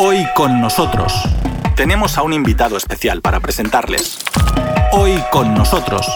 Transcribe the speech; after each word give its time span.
Hoy 0.00 0.24
con 0.36 0.60
nosotros 0.60 1.12
tenemos 1.74 2.18
a 2.18 2.22
un 2.22 2.32
invitado 2.32 2.76
especial 2.76 3.20
para 3.20 3.40
presentarles. 3.40 4.20
Hoy 4.92 5.18
con 5.32 5.54
nosotros. 5.54 6.06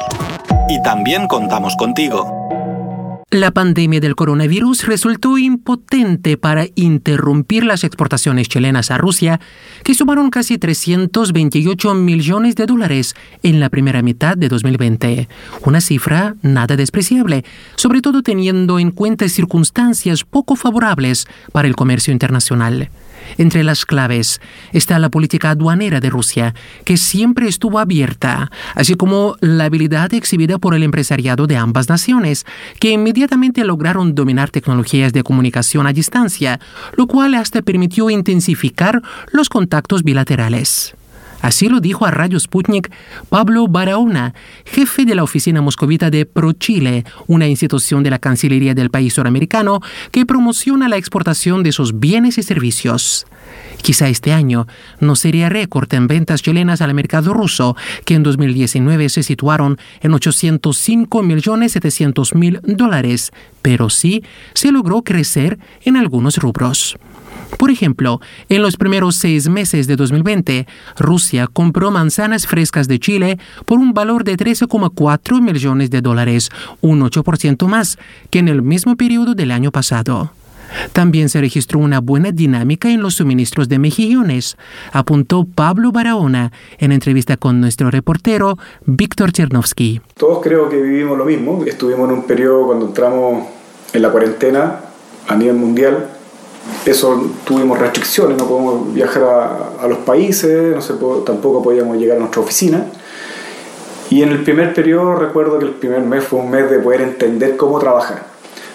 Y 0.69 0.81
también 0.85 1.27
contamos 1.27 1.75
contigo. 1.75 2.43
La 3.33 3.51
pandemia 3.51 3.99
del 3.99 4.15
coronavirus 4.15 4.87
resultó 4.87 5.37
impotente 5.37 6.37
para 6.37 6.67
interrumpir 6.77 7.65
las 7.65 7.83
exportaciones 7.83 8.49
chilenas 8.49 8.93
a 8.93 8.99
Rusia, 8.99 9.41
que 9.83 9.97
sumaron 9.97 10.31
casi 10.31 10.59
328 10.59 11.95
millones 11.95 12.55
de 12.55 12.67
dólares 12.67 13.17
en 13.43 13.59
la 13.59 13.69
primera 13.69 14.01
mitad 14.01 14.37
de 14.37 14.49
2020. 14.49 15.29
Una 15.65 15.81
cifra 15.81 16.37
nada 16.43 16.77
despreciable, 16.77 17.45
sobre 17.75 18.01
todo 18.01 18.23
teniendo 18.23 18.79
en 18.79 18.93
cuenta 18.93 19.29
circunstancias 19.29 20.23
poco 20.23 20.55
favorables 20.55 21.27
para 21.51 21.67
el 21.67 21.75
comercio 21.75 22.13
internacional. 22.13 22.91
Entre 23.39 23.63
las 23.63 23.85
claves 23.85 24.41
está 24.73 24.99
la 24.99 25.11
política 25.11 25.51
aduanera 25.51 26.01
de 26.01 26.11
Rusia, 26.11 26.55
que 26.85 26.97
siempre 26.97 27.49
estuvo 27.49 27.79
abierta, 27.79 28.51
así 28.75 28.95
como 28.95 29.37
la 29.41 29.65
habilidad 29.65 30.13
exhibida 30.15 30.59
por 30.59 30.75
el 30.75 30.83
empresariado 30.83 31.47
de 31.47 31.57
ambas 31.57 31.89
naciones, 31.89 32.47
que 32.81 32.91
inmediatamente 32.91 33.65
lograron 33.65 34.15
dominar 34.15 34.51
tecnologías 34.51 35.13
de 35.13 35.23
comunicación 35.23 35.87
a 35.87 35.93
distancia, 35.93 36.61
lo 36.97 37.07
cual 37.07 37.35
hasta 37.35 37.63
permitió 37.63 38.11
intensificar 38.11 39.03
los 39.33 39.49
contactos 39.49 40.03
bilaterales. 40.03 40.95
Así 41.43 41.69
lo 41.69 41.81
dijo 41.81 42.07
a 42.07 42.13
Radio 42.13 42.41
Sputnik 42.41 42.91
Pablo 43.29 43.67
Barahona, 43.67 44.33
jefe 44.65 45.05
de 45.05 45.17
la 45.17 45.25
oficina 45.25 45.61
moscovita 45.61 46.09
de 46.09 46.25
ProChile, 46.25 47.05
una 47.27 47.49
institución 47.49 48.05
de 48.05 48.11
la 48.11 48.21
Cancillería 48.21 48.75
del 48.75 48.91
país 48.91 49.15
suramericano 49.15 49.81
que 50.13 50.25
promociona 50.25 50.89
la 50.89 50.97
exportación 50.97 51.65
de 51.65 51.73
sus 51.73 51.99
bienes 51.99 52.39
y 52.39 52.45
servicios. 52.45 53.27
Quizá 53.83 54.09
este 54.09 54.33
año 54.33 54.67
no 55.01 55.17
sería 55.17 55.49
récord 55.49 55.93
en 55.93 56.07
ventas 56.07 56.43
chilenas 56.43 56.81
al 56.81 56.95
mercado 56.95 57.35
ruso, 57.35 57.77
que 58.05 58.15
en 58.15 58.23
2019 58.23 59.09
se 59.09 59.25
situaron 59.25 59.79
en 60.01 60.13
805.700.000 60.13 62.61
dólares, 62.63 63.33
pero 63.63 63.91
sí 63.91 64.23
se 64.55 64.71
logró 64.71 65.03
crecer 65.03 65.59
en 65.85 65.97
algunos 65.97 66.37
rubros. 66.37 66.97
Por 67.59 67.71
ejemplo, 67.71 68.21
en 68.49 68.63
los 68.63 68.77
primeros 68.77 69.17
seis 69.17 69.49
meses 69.49 69.87
de 69.87 69.97
2020, 69.97 70.67
Rusia 70.99 71.47
compró 71.47 71.91
manzanas 71.91 72.47
frescas 72.47 72.89
de 72.89 72.99
Chile 72.99 73.39
por 73.67 73.79
un 73.79 73.93
valor 73.93 74.25
de 74.25 74.37
13,4 74.37 75.41
millones 75.41 75.91
de 75.91 76.01
dólares, 76.01 76.51
un 76.81 77.01
8% 77.01 77.67
más 77.67 77.99
que 78.31 78.39
en 78.39 78.49
el 78.49 78.63
mismo 78.63 78.97
periodo 78.97 79.35
del 79.35 79.51
año 79.51 79.71
pasado. 79.71 80.33
También 80.93 81.29
se 81.29 81.41
registró 81.41 81.79
una 81.79 82.01
buena 82.01 82.33
dinámica 82.33 82.91
en 82.91 83.03
los 83.03 83.15
suministros 83.15 83.69
de 83.69 83.79
mejillones, 83.79 84.57
apuntó 84.93 85.45
Pablo 85.45 85.93
Barahona 85.93 86.53
en 86.79 86.93
entrevista 86.93 87.37
con 87.37 87.61
nuestro 87.61 87.91
reportero 87.91 88.59
Víctor 88.87 89.33
Chernovsky. 89.33 90.01
Todos 90.17 90.43
creo 90.43 90.69
que 90.69 90.81
vivimos 90.81 91.19
lo 91.19 91.25
mismo. 91.25 91.63
Estuvimos 91.67 92.09
en 92.09 92.17
un 92.17 92.27
periodo 92.27 92.67
cuando 92.67 92.87
entramos 92.87 93.47
en 93.93 94.03
la 94.03 94.11
cuarentena 94.11 94.81
a 95.29 95.37
nivel 95.37 95.57
mundial 95.57 96.09
eso 96.87 97.31
tuvimos 97.45 97.79
restricciones, 97.79 98.37
no 98.37 98.47
podemos 98.47 98.93
viajar 98.93 99.23
a, 99.81 99.87
los 99.87 99.99
países, 99.99 100.77
no 101.01 101.07
tampoco 101.19 101.63
podíamos 101.63 101.97
llegar 101.97 102.17
a 102.17 102.21
nuestra 102.21 102.41
oficina. 102.41 102.87
Y 104.11 104.23
en 104.23 104.31
el 104.31 104.43
primer 104.43 104.75
periodo 104.75 105.15
recuerdo 105.15 105.59
que 105.59 105.67
el 105.67 105.71
primer 105.73 106.01
mes 106.01 106.25
fue 106.25 106.41
un 106.41 106.51
mes 106.51 106.71
de 106.71 106.79
poder 106.79 107.03
entender 107.03 107.57
cómo 107.57 107.79
trabajar. 107.79 108.25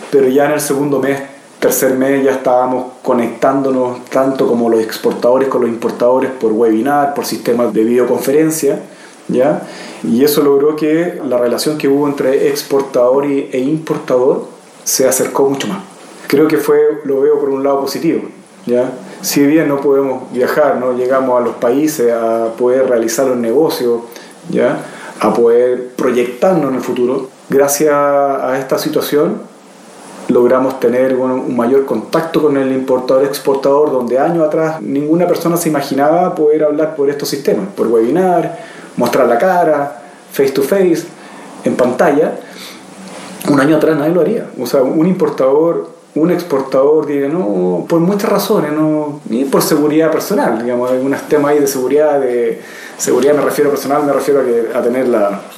Pero 0.10 0.28
ya 0.30 0.46
en 0.46 0.54
el 0.54 0.62
segundo 0.62 1.00
mes, 1.00 1.22
tercer 1.60 1.94
mes, 1.94 2.24
ya 2.24 2.32
estábamos 2.32 2.94
conectándonos 3.04 4.06
tanto 4.06 4.48
como 4.48 4.70
los 4.70 4.82
exportadores 4.82 5.48
con 5.48 5.62
los 5.62 5.70
importadores 5.70 6.32
por 6.32 6.54
webinar, 6.54 7.14
por 7.14 7.26
sistemas 7.26 7.74
de 7.74 7.84
videoconferencia. 7.84 8.80
¿ya? 9.28 9.64
Y 10.04 10.24
eso 10.24 10.42
logró 10.42 10.76
que 10.76 11.22
la 11.26 11.38
relación 11.38 11.78
que 11.78 11.88
hubo 11.88 12.08
entre 12.08 12.50
exportador 12.50 13.26
e 13.26 13.60
importador 13.60 14.46
se 14.84 15.08
acercó 15.08 15.50
mucho 15.50 15.68
más 15.68 15.97
creo 16.28 16.48
que 16.48 16.58
fue, 16.58 16.80
lo 17.06 17.22
veo 17.22 17.40
por 17.40 17.50
un 17.50 17.64
lado 17.64 17.82
positivo. 17.82 18.24
¿ya? 18.66 18.92
Si 19.22 19.46
bien 19.46 19.68
no 19.68 19.82
podemos 19.82 20.32
viajar, 20.32 20.78
no 20.78 20.94
llegamos 20.94 21.40
a 21.42 21.44
los 21.44 21.56
países 21.56 22.12
a 22.12 22.54
poder 22.58 22.88
realizar 22.88 23.26
los 23.28 23.38
negocios, 23.38 24.02
¿ya? 24.50 24.80
a 25.20 25.34
poder 25.34 25.90
proyectarnos 25.96 26.70
en 26.70 26.76
el 26.76 26.82
futuro, 26.82 27.30
gracias 27.50 27.94
a 27.94 28.58
esta 28.60 28.78
situación 28.78 29.42
logramos 30.30 30.80
tener 30.80 31.16
un 31.16 31.56
mayor 31.56 31.86
contacto 31.86 32.42
con 32.42 32.58
el 32.58 32.72
importador-exportador, 32.74 33.92
donde 33.92 34.20
años 34.20 34.46
atrás 34.46 34.82
ninguna 34.82 35.26
persona 35.28 35.58
se 35.58 35.70
imaginaba 35.70 36.36
poder 36.36 36.64
hablar 36.64 36.96
por 36.96 37.10
estos 37.10 37.30
sistemas, 37.30 37.68
por 37.76 37.88
webinar, 37.88 38.60
mostrar 38.98 39.28
la 39.28 39.38
cara, 39.38 40.02
face 40.32 40.52
to 40.52 40.64
face, 40.64 41.04
en 41.64 41.76
pantalla. 41.76 42.40
Un 43.50 43.60
año 43.60 43.78
atrás 43.78 43.98
nadie 43.98 44.14
lo 44.14 44.22
haría. 44.22 44.50
O 44.60 44.66
sea, 44.66 44.82
un 44.82 45.08
importador 45.08 45.97
un 46.18 46.32
exportador 46.32 47.06
diga, 47.06 47.28
no, 47.28 47.86
por 47.88 48.00
muchas 48.00 48.30
razones, 48.30 48.72
no, 48.72 49.22
y 49.30 49.46
por 49.46 49.62
seguridad 49.62 50.12
personal, 50.12 50.62
digamos, 50.64 50.92
hay 50.92 51.00
unos 51.00 51.22
temas 51.24 51.52
ahí 51.52 51.60
de 51.60 51.68
seguridad, 51.68 52.20
de 52.20 52.62
seguridad 52.98 53.36
me 53.36 53.42
refiero 53.42 53.70
personal, 53.70 54.04
me 54.04 54.14
refiero 54.14 54.42
a, 54.42 54.44
que, 54.44 54.68
a 54.74 54.82
tener 54.82 55.08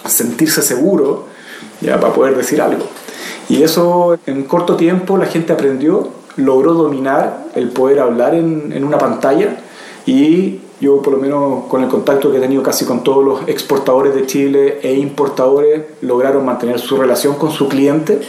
sentirse 0.06 0.62
seguro, 0.62 1.26
ya, 1.82 2.00
para 2.00 2.14
poder 2.14 2.36
decir 2.36 2.62
algo. 2.62 2.86
Y 3.48 3.64
eso 3.64 4.18
en 4.26 4.44
corto 4.44 4.76
tiempo 4.76 5.18
la 5.18 5.26
gente 5.26 5.54
aprendió, 5.54 6.10
logró 6.36 6.74
dominar 6.74 7.46
el 7.56 7.70
poder 7.70 8.00
hablar 8.00 8.36
en, 8.36 8.72
en 8.74 8.84
una 8.84 8.98
pantalla 8.98 9.58
y 10.06 10.60
yo 10.80 11.02
por 11.02 11.14
lo 11.14 11.20
menos 11.20 11.66
con 11.66 11.84
el 11.84 11.90
contacto 11.90 12.32
que 12.32 12.38
he 12.38 12.42
tenido 12.42 12.64
casi 12.64 12.86
con 12.86 13.04
todos 13.04 13.24
los 13.24 13.50
exportadores 13.50 14.14
de 14.14 14.26
Chile 14.26 14.80
e 14.82 14.94
importadores, 14.94 15.82
lograron 16.02 16.46
mantener 16.46 16.80
su 16.80 16.96
relación 16.96 17.36
con 17.36 17.52
su 17.52 17.68
cliente 17.68 18.22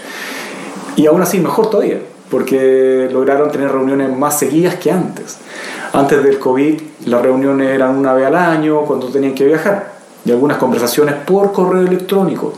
y 0.96 1.06
aún 1.06 1.22
así 1.22 1.38
mejor 1.38 1.70
todavía 1.70 2.00
porque 2.30 3.08
lograron 3.12 3.50
tener 3.50 3.70
reuniones 3.70 4.16
más 4.16 4.38
seguidas 4.38 4.76
que 4.76 4.91
antes. 4.91 5.38
Antes 5.92 6.22
del 6.22 6.38
COVID 6.38 6.80
las 7.06 7.22
reuniones 7.22 7.70
eran 7.70 7.96
una 7.96 8.12
vez 8.14 8.26
al 8.26 8.36
año 8.36 8.82
cuando 8.82 9.08
tenían 9.08 9.34
que 9.34 9.44
viajar 9.44 9.92
y 10.24 10.30
algunas 10.30 10.58
conversaciones 10.58 11.14
por 11.26 11.52
correo 11.52 11.82
electrónico. 11.82 12.52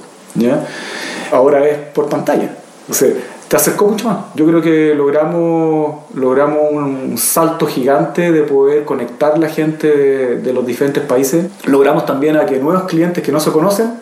Ahora 1.32 1.66
es 1.66 1.78
por 1.78 2.08
pantalla. 2.08 2.56
O 2.88 2.92
sea, 2.92 3.08
te 3.48 3.56
acercó 3.56 3.86
mucho 3.86 4.08
más. 4.08 4.18
Yo 4.34 4.46
creo 4.46 4.60
que 4.60 4.94
logramos, 4.94 6.02
logramos 6.14 6.72
un 6.72 7.16
salto 7.16 7.66
gigante 7.66 8.32
de 8.32 8.42
poder 8.42 8.84
conectar 8.84 9.38
la 9.38 9.48
gente 9.48 9.86
de, 9.86 10.36
de 10.40 10.52
los 10.52 10.66
diferentes 10.66 11.02
países. 11.04 11.46
Logramos 11.64 12.04
también 12.04 12.36
a 12.36 12.44
que 12.44 12.58
nuevos 12.58 12.84
clientes 12.84 13.22
que 13.22 13.32
no 13.32 13.40
se 13.40 13.52
conocen 13.52 13.94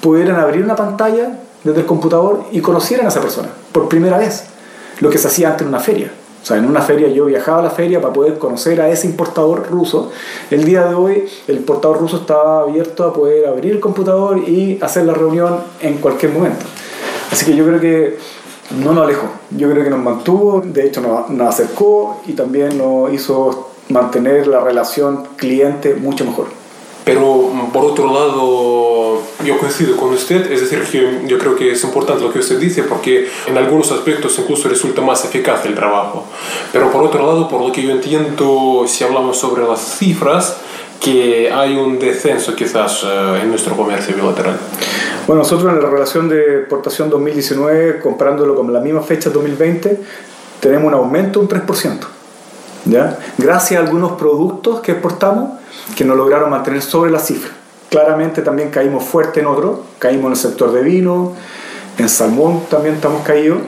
pudieran 0.00 0.40
abrir 0.40 0.64
una 0.64 0.74
pantalla 0.74 1.38
desde 1.62 1.80
el 1.80 1.86
computador 1.86 2.44
y 2.52 2.60
conocieran 2.60 3.06
a 3.06 3.08
esa 3.10 3.20
persona 3.20 3.48
por 3.72 3.88
primera 3.88 4.18
vez 4.18 4.44
lo 5.00 5.10
que 5.10 5.18
se 5.18 5.28
hacía 5.28 5.50
antes 5.50 5.62
en 5.62 5.68
una 5.68 5.80
feria. 5.80 6.10
O 6.42 6.46
sea, 6.46 6.58
en 6.58 6.66
una 6.66 6.80
feria 6.80 7.08
yo 7.08 7.24
viajaba 7.24 7.58
a 7.58 7.62
la 7.62 7.70
feria 7.70 8.00
para 8.00 8.12
poder 8.12 8.38
conocer 8.38 8.80
a 8.80 8.88
ese 8.88 9.08
importador 9.08 9.68
ruso. 9.68 10.12
El 10.50 10.64
día 10.64 10.84
de 10.84 10.94
hoy 10.94 11.24
el 11.48 11.56
importador 11.56 11.98
ruso 11.98 12.18
estaba 12.18 12.60
abierto 12.60 13.04
a 13.04 13.12
poder 13.12 13.46
abrir 13.46 13.72
el 13.72 13.80
computador 13.80 14.38
y 14.38 14.78
hacer 14.80 15.06
la 15.06 15.14
reunión 15.14 15.58
en 15.80 15.98
cualquier 15.98 16.32
momento. 16.32 16.64
Así 17.32 17.44
que 17.44 17.56
yo 17.56 17.66
creo 17.66 17.80
que 17.80 18.18
no 18.80 18.92
nos 18.92 19.04
alejó, 19.04 19.28
yo 19.50 19.70
creo 19.70 19.82
que 19.82 19.90
nos 19.90 19.98
mantuvo, 19.98 20.62
de 20.64 20.86
hecho 20.86 21.00
nos, 21.00 21.30
nos 21.30 21.48
acercó 21.48 22.20
y 22.26 22.34
también 22.34 22.78
nos 22.78 23.12
hizo 23.12 23.70
mantener 23.88 24.46
la 24.46 24.60
relación 24.60 25.24
cliente 25.36 25.94
mucho 25.94 26.24
mejor. 26.24 26.46
Pero 27.06 27.52
por 27.72 27.84
otro 27.84 28.06
lado, 28.12 29.22
yo 29.44 29.58
coincido 29.58 29.96
con 29.96 30.12
usted, 30.12 30.50
es 30.50 30.60
decir, 30.60 30.82
que 30.90 31.28
yo 31.28 31.38
creo 31.38 31.54
que 31.54 31.70
es 31.70 31.84
importante 31.84 32.24
lo 32.24 32.32
que 32.32 32.40
usted 32.40 32.58
dice 32.58 32.82
porque 32.82 33.28
en 33.46 33.56
algunos 33.56 33.92
aspectos 33.92 34.36
incluso 34.40 34.68
resulta 34.68 35.02
más 35.02 35.24
eficaz 35.24 35.64
el 35.66 35.76
trabajo. 35.76 36.26
Pero 36.72 36.90
por 36.90 37.04
otro 37.04 37.24
lado, 37.24 37.48
por 37.48 37.60
lo 37.60 37.70
que 37.70 37.80
yo 37.84 37.92
entiendo, 37.92 38.86
si 38.88 39.04
hablamos 39.04 39.38
sobre 39.38 39.62
las 39.62 39.98
cifras, 39.98 40.56
que 41.00 41.48
hay 41.52 41.76
un 41.76 42.00
descenso 42.00 42.56
quizás 42.56 43.04
eh, 43.04 43.40
en 43.42 43.50
nuestro 43.50 43.76
comercio 43.76 44.16
bilateral. 44.16 44.58
Bueno, 45.28 45.42
nosotros 45.42 45.72
en 45.72 45.80
la 45.80 45.88
relación 45.88 46.28
de 46.28 46.62
exportación 46.62 47.08
2019, 47.08 48.00
comparándolo 48.00 48.56
con 48.56 48.72
la 48.72 48.80
misma 48.80 49.02
fecha 49.02 49.30
2020, 49.30 50.00
tenemos 50.58 50.88
un 50.88 50.94
aumento 50.94 51.38
de 51.38 51.44
un 51.44 51.66
3%. 51.66 52.15
Gracias 53.38 53.80
a 53.80 53.84
algunos 53.84 54.12
productos 54.12 54.80
que 54.80 54.92
exportamos, 54.92 55.50
que 55.96 56.04
nos 56.04 56.16
lograron 56.16 56.50
mantener 56.50 56.82
sobre 56.82 57.10
la 57.10 57.18
cifra. 57.18 57.50
Claramente 57.90 58.42
también 58.42 58.70
caímos 58.70 59.04
fuerte 59.04 59.40
en 59.40 59.46
otro, 59.46 59.82
caímos 59.98 60.26
en 60.26 60.32
el 60.32 60.36
sector 60.36 60.72
de 60.72 60.82
vino, 60.82 61.32
en 61.98 62.08
salmón 62.08 62.62
también 62.68 62.96
estamos 62.96 63.22
caídos, 63.22 63.58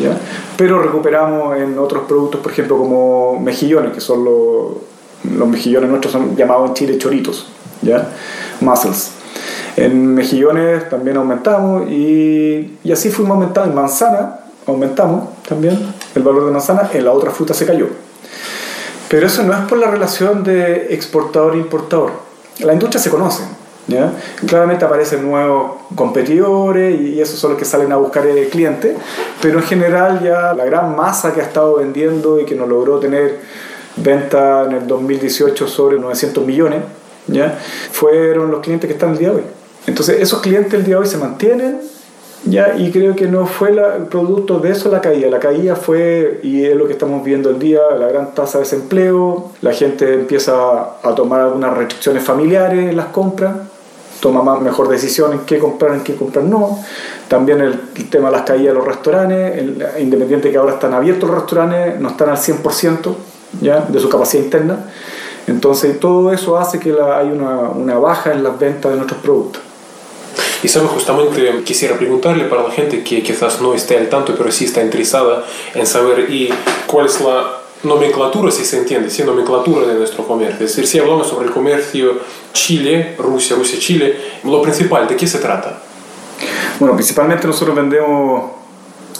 ¿ya? 0.00 0.16
pero 0.56 0.82
recuperamos 0.82 1.56
en 1.56 1.78
otros 1.78 2.04
productos, 2.06 2.40
por 2.40 2.52
ejemplo, 2.52 2.76
como 2.78 3.38
mejillones, 3.40 3.92
que 3.92 4.00
son 4.00 4.24
los, 4.24 5.36
los 5.36 5.48
mejillones 5.48 5.88
nuestros 5.88 6.12
son 6.12 6.36
llamados 6.36 6.68
en 6.68 6.74
Chile 6.74 6.98
choritos, 6.98 7.46
¿ya? 7.82 8.08
mussels. 8.60 9.12
En 9.76 10.14
mejillones 10.14 10.88
también 10.88 11.16
aumentamos 11.16 11.90
y, 11.90 12.78
y 12.84 12.92
así 12.92 13.10
fuimos 13.10 13.34
aumentando. 13.34 13.70
En 13.70 13.74
manzana 13.74 14.40
aumentamos 14.66 15.30
también 15.48 15.78
el 16.14 16.22
valor 16.22 16.46
de 16.46 16.52
manzana, 16.52 16.90
en 16.92 17.04
la 17.04 17.12
otra 17.12 17.30
fruta 17.30 17.54
se 17.54 17.66
cayó. 17.66 18.03
Pero 19.08 19.26
eso 19.26 19.42
no 19.42 19.52
es 19.52 19.60
por 19.68 19.78
la 19.78 19.90
relación 19.90 20.42
de 20.44 20.94
exportador-importador. 20.94 22.12
La 22.60 22.72
industria 22.72 23.00
se 23.00 23.10
conoce. 23.10 23.42
Claramente 24.46 24.84
aparecen 24.84 25.22
nuevos 25.22 25.72
competidores 25.94 27.00
y 27.00 27.20
esos 27.20 27.38
son 27.38 27.50
los 27.50 27.58
que 27.58 27.66
salen 27.66 27.92
a 27.92 27.96
buscar 27.96 28.26
el 28.26 28.48
cliente, 28.48 28.96
pero 29.42 29.58
en 29.58 29.64
general 29.64 30.22
ya 30.22 30.54
la 30.54 30.64
gran 30.64 30.96
masa 30.96 31.34
que 31.34 31.40
ha 31.40 31.44
estado 31.44 31.76
vendiendo 31.76 32.40
y 32.40 32.46
que 32.46 32.54
no 32.54 32.66
logró 32.66 32.98
tener 32.98 33.40
venta 33.96 34.64
en 34.64 34.72
el 34.72 34.86
2018 34.86 35.68
sobre 35.68 35.98
900 35.98 36.46
millones, 36.46 36.80
¿ya? 37.26 37.58
fueron 37.92 38.50
los 38.50 38.60
clientes 38.60 38.88
que 38.88 38.94
están 38.94 39.10
el 39.12 39.18
día 39.18 39.30
de 39.30 39.36
hoy. 39.36 39.42
Entonces 39.86 40.20
esos 40.20 40.40
clientes 40.40 40.72
el 40.72 40.84
día 40.84 40.94
de 40.96 41.02
hoy 41.02 41.06
se 41.06 41.18
mantienen 41.18 41.80
ya, 42.46 42.76
y 42.76 42.90
creo 42.90 43.16
que 43.16 43.26
no 43.26 43.46
fue 43.46 43.72
la, 43.72 43.96
el 43.96 44.04
producto 44.04 44.58
de 44.58 44.70
eso 44.70 44.90
la 44.90 45.00
caída. 45.00 45.30
La 45.30 45.40
caída 45.40 45.76
fue, 45.76 46.40
y 46.42 46.64
es 46.64 46.76
lo 46.76 46.86
que 46.86 46.92
estamos 46.92 47.24
viendo 47.24 47.48
el 47.48 47.58
día, 47.58 47.80
la 47.98 48.08
gran 48.08 48.34
tasa 48.34 48.58
de 48.58 48.64
desempleo, 48.64 49.52
la 49.62 49.72
gente 49.72 50.12
empieza 50.12 50.52
a 51.02 51.14
tomar 51.14 51.40
algunas 51.40 51.74
restricciones 51.74 52.22
familiares 52.22 52.90
en 52.90 52.96
las 52.96 53.06
compras, 53.06 53.56
toma 54.20 54.42
más, 54.42 54.60
mejor 54.60 54.88
decisión 54.88 55.32
en 55.32 55.40
qué 55.40 55.58
comprar, 55.58 55.94
en 55.94 56.04
qué 56.04 56.14
comprar 56.16 56.44
no. 56.44 56.80
También 57.28 57.62
el, 57.62 57.80
tema 58.10 58.28
de 58.28 58.36
las 58.36 58.42
caídas 58.42 58.68
de 58.68 58.74
los 58.74 58.86
restaurantes, 58.86 59.58
el, 59.58 59.82
independiente 60.00 60.50
que 60.50 60.58
ahora 60.58 60.74
están 60.74 60.92
abiertos 60.92 61.28
los 61.30 61.38
restaurantes, 61.40 61.98
no 61.98 62.10
están 62.10 62.28
al 62.28 62.36
100% 62.36 63.14
¿ya? 63.62 63.80
de 63.80 64.00
su 64.00 64.10
capacidad 64.10 64.44
interna. 64.44 64.84
Entonces 65.46 65.98
todo 65.98 66.30
eso 66.32 66.58
hace 66.58 66.78
que 66.78 66.92
la, 66.92 67.18
hay 67.18 67.30
una 67.30 67.98
baja 67.98 68.32
en 68.32 68.42
las 68.42 68.58
ventas 68.58 68.90
de 68.90 68.96
nuestros 68.96 69.20
productos. 69.22 69.62
Y 70.64 70.68
sabe, 70.68 70.86
justamente 70.86 71.62
quisiera 71.62 71.98
preguntarle 71.98 72.44
para 72.44 72.62
la 72.62 72.70
gente 72.70 73.04
que 73.04 73.22
quizás 73.22 73.60
no 73.60 73.74
esté 73.74 73.98
al 73.98 74.08
tanto, 74.08 74.34
pero 74.34 74.50
sí 74.50 74.64
está 74.64 74.82
interesada 74.82 75.44
en 75.74 75.86
saber 75.86 76.30
y 76.30 76.48
cuál 76.86 77.04
es 77.04 77.20
la 77.20 77.58
nomenclatura, 77.82 78.50
si 78.50 78.64
se 78.64 78.78
entiende, 78.78 79.10
si 79.10 79.22
nomenclatura 79.24 79.86
de 79.86 79.92
nuestro 79.92 80.26
comercio. 80.26 80.64
Es 80.64 80.74
decir, 80.74 80.86
si 80.86 80.98
hablamos 80.98 81.26
sobre 81.26 81.48
el 81.48 81.52
comercio 81.52 82.18
Chile, 82.54 83.14
Rusia, 83.18 83.56
Rusia, 83.56 83.78
Chile, 83.78 84.16
lo 84.44 84.62
principal, 84.62 85.06
¿de 85.06 85.16
qué 85.16 85.26
se 85.26 85.38
trata? 85.38 85.82
Bueno, 86.80 86.94
principalmente 86.94 87.46
nosotros 87.46 87.76
vendemos 87.76 88.52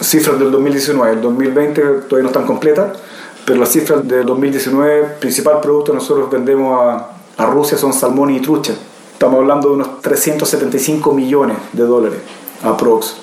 cifras 0.01 0.39
del 0.39 0.51
2019, 0.51 1.13
el 1.13 1.21
2020 1.21 1.83
todavía 2.09 2.23
no 2.23 2.29
están 2.29 2.47
completas, 2.47 2.97
pero 3.45 3.61
las 3.61 3.69
cifras 3.69 4.09
del 4.09 4.25
2019, 4.25 5.17
principal 5.21 5.61
producto 5.61 5.93
nosotros 5.93 6.31
vendemos 6.31 6.81
a, 6.81 7.11
a 7.37 7.47
Rusia 7.51 7.77
son 7.77 7.93
salmón 7.93 8.31
y 8.31 8.41
trucha. 8.41 8.73
Estamos 9.15 9.41
hablando 9.41 9.69
de 9.69 9.75
unos 9.75 10.03
375 10.03 11.15
millones 11.15 11.57
de 11.73 11.85
dólares 11.85 12.19
aprox. 12.65 13.17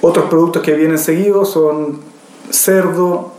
Otros 0.00 0.26
productos 0.30 0.62
que 0.62 0.72
vienen 0.72 0.98
seguidos 0.98 1.50
son 1.50 2.00
cerdo, 2.50 3.32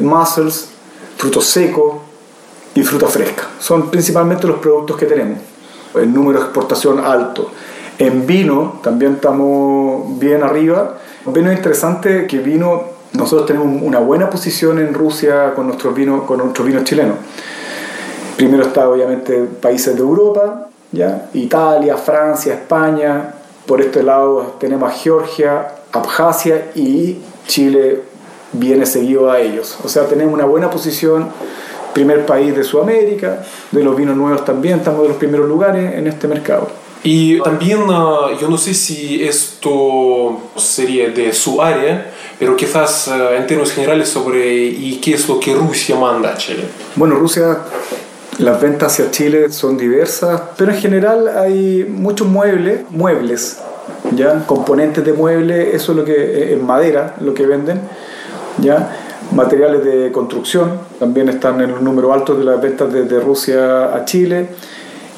mussels, 0.00 0.68
frutos 1.16 1.46
secos 1.46 1.94
y 2.74 2.82
fruta 2.82 3.06
fresca. 3.06 3.48
Son 3.58 3.90
principalmente 3.90 4.46
los 4.46 4.58
productos 4.58 4.96
que 4.98 5.06
tenemos. 5.06 5.38
El 5.94 6.12
número 6.12 6.40
de 6.40 6.44
exportación 6.44 7.00
alto. 7.00 7.50
En 7.98 8.26
vino 8.26 8.80
también 8.82 9.14
estamos 9.14 10.18
bien 10.18 10.42
arriba. 10.42 10.98
Vino 11.24 11.50
es 11.50 11.56
interesante 11.56 12.26
que 12.26 12.38
vino, 12.38 12.82
nosotros 13.14 13.46
tenemos 13.46 13.82
una 13.82 13.98
buena 13.98 14.28
posición 14.28 14.78
en 14.78 14.92
Rusia 14.92 15.54
con 15.54 15.66
nuestros 15.66 15.94
vinos, 15.94 16.24
con 16.24 16.38
nuestros 16.38 16.66
vinos 16.66 16.84
chilenos. 16.84 17.16
Primero 18.36 18.64
está 18.64 18.88
obviamente 18.88 19.42
países 19.60 19.94
de 19.94 20.00
Europa, 20.00 20.68
¿ya? 20.92 21.28
Italia, 21.34 21.96
Francia, 21.96 22.54
España. 22.54 23.34
Por 23.66 23.80
este 23.80 24.02
lado 24.02 24.56
tenemos 24.58 24.90
a 24.90 24.94
Georgia, 24.94 25.68
Abjasia 25.92 26.70
y 26.74 27.18
Chile 27.46 28.02
viene 28.52 28.86
seguido 28.86 29.30
a 29.30 29.40
ellos. 29.40 29.78
O 29.84 29.88
sea, 29.88 30.06
tenemos 30.06 30.32
una 30.32 30.44
buena 30.44 30.70
posición, 30.70 31.28
primer 31.92 32.24
país 32.26 32.54
de 32.56 32.64
Sudamérica, 32.64 33.44
de 33.70 33.82
los 33.82 33.96
vinos 33.96 34.16
nuevos 34.16 34.44
también, 34.44 34.78
estamos 34.78 35.02
en 35.02 35.08
los 35.08 35.16
primeros 35.16 35.48
lugares 35.48 35.94
en 35.94 36.06
este 36.06 36.28
mercado. 36.28 36.68
Y 37.02 37.40
también 37.40 37.82
uh, 37.88 38.36
yo 38.40 38.48
no 38.48 38.58
sé 38.58 38.74
si 38.74 39.24
esto 39.24 40.50
sería 40.56 41.10
de 41.10 41.32
su 41.32 41.62
área, 41.62 42.12
pero 42.38 42.56
quizás 42.56 43.08
uh, 43.08 43.34
en 43.34 43.46
términos 43.46 43.72
generales 43.72 44.08
sobre 44.08 44.64
y 44.64 45.00
qué 45.02 45.14
es 45.14 45.28
lo 45.28 45.38
que 45.38 45.54
Rusia 45.54 45.96
manda 45.96 46.32
a 46.32 46.36
Chile. 46.36 46.64
Bueno, 46.96 47.14
Rusia, 47.14 47.58
las 48.38 48.60
ventas 48.60 48.92
hacia 48.92 49.10
Chile 49.10 49.50
son 49.50 49.76
diversas, 49.76 50.40
pero 50.56 50.72
en 50.72 50.78
general 50.78 51.28
hay 51.36 51.84
muchos 51.88 52.26
muebles, 52.28 52.82
muebles, 52.90 53.58
ya 54.12 54.46
componentes 54.46 55.04
de 55.04 55.12
muebles, 55.12 55.74
eso 55.74 55.92
es 55.92 55.98
lo 55.98 56.04
que 56.04 56.52
en 56.52 56.64
madera, 56.64 57.16
lo 57.20 57.34
que 57.34 57.46
venden, 57.46 57.80
ya 58.58 58.96
materiales 59.32 59.84
de 59.84 60.12
construcción, 60.12 60.80
también 60.98 61.28
están 61.28 61.60
en 61.60 61.72
un 61.72 61.82
número 61.84 62.12
alto 62.12 62.34
de 62.34 62.44
las 62.44 62.60
ventas 62.60 62.92
desde 62.92 63.20
Rusia 63.20 63.94
a 63.94 64.04
Chile, 64.04 64.48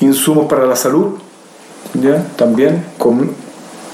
insumos 0.00 0.46
para 0.46 0.66
la 0.66 0.74
salud, 0.74 1.18
¿ya? 1.94 2.24
también 2.36 2.84
con 2.96 3.32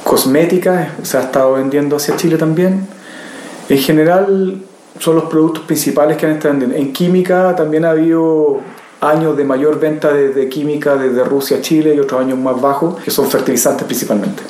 cosmética 0.04 0.94
se 1.02 1.18
ha 1.18 1.22
estado 1.22 1.54
vendiendo 1.54 1.96
hacia 1.96 2.16
Chile 2.16 2.38
también. 2.38 2.86
En 3.68 3.78
general 3.78 4.62
son 5.00 5.16
los 5.16 5.24
productos 5.24 5.64
principales 5.64 6.16
que 6.16 6.26
han 6.26 6.32
estado 6.32 6.54
vendiendo. 6.54 6.76
En 6.76 6.92
química 6.92 7.56
también 7.56 7.84
ha 7.84 7.90
habido 7.90 8.60
años 9.00 9.36
de 9.36 9.44
mayor 9.44 9.78
venta 9.78 10.12
de, 10.12 10.30
de 10.30 10.48
química 10.48 10.96
desde 10.96 11.24
Rusia 11.24 11.58
a 11.58 11.60
Chile 11.60 11.94
y 11.94 12.00
otros 12.00 12.20
años 12.20 12.38
más 12.38 12.60
bajos 12.60 13.00
que 13.02 13.10
son 13.10 13.28
fertilizantes 13.30 13.84
principalmente 13.86 14.42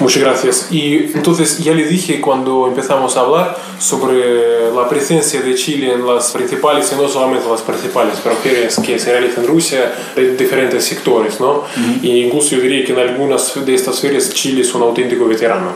Muchas 0.00 0.22
gracias. 0.22 0.68
Y 0.70 1.12
entonces 1.14 1.58
ya 1.58 1.72
le 1.72 1.86
dije 1.86 2.20
cuando 2.20 2.66
empezamos 2.66 3.16
a 3.16 3.20
hablar 3.20 3.56
sobre 3.78 4.72
la 4.72 4.88
presencia 4.88 5.40
de 5.40 5.54
Chile 5.54 5.92
en 5.92 6.06
las 6.06 6.32
principales, 6.32 6.90
y 6.92 7.00
no 7.00 7.08
solamente 7.08 7.48
las 7.48 7.62
principales, 7.62 8.18
pero 8.22 8.34
ferias 8.36 8.78
que 8.80 8.98
se 8.98 9.12
realizan 9.12 9.44
en 9.44 9.50
Rusia 9.50 9.92
de 10.16 10.36
diferentes 10.36 10.84
sectores, 10.84 11.40
¿no? 11.40 11.50
Uh 11.52 11.62
-huh. 11.62 12.02
Y 12.02 12.24
incluso 12.24 12.56
yo 12.56 12.62
diría 12.62 12.84
que 12.84 12.92
en 12.92 12.98
algunas 12.98 13.52
de 13.64 13.74
estas 13.74 14.00
ferias 14.00 14.30
Chile 14.30 14.62
es 14.62 14.74
un 14.74 14.82
auténtico 14.82 15.26
veterano. 15.26 15.72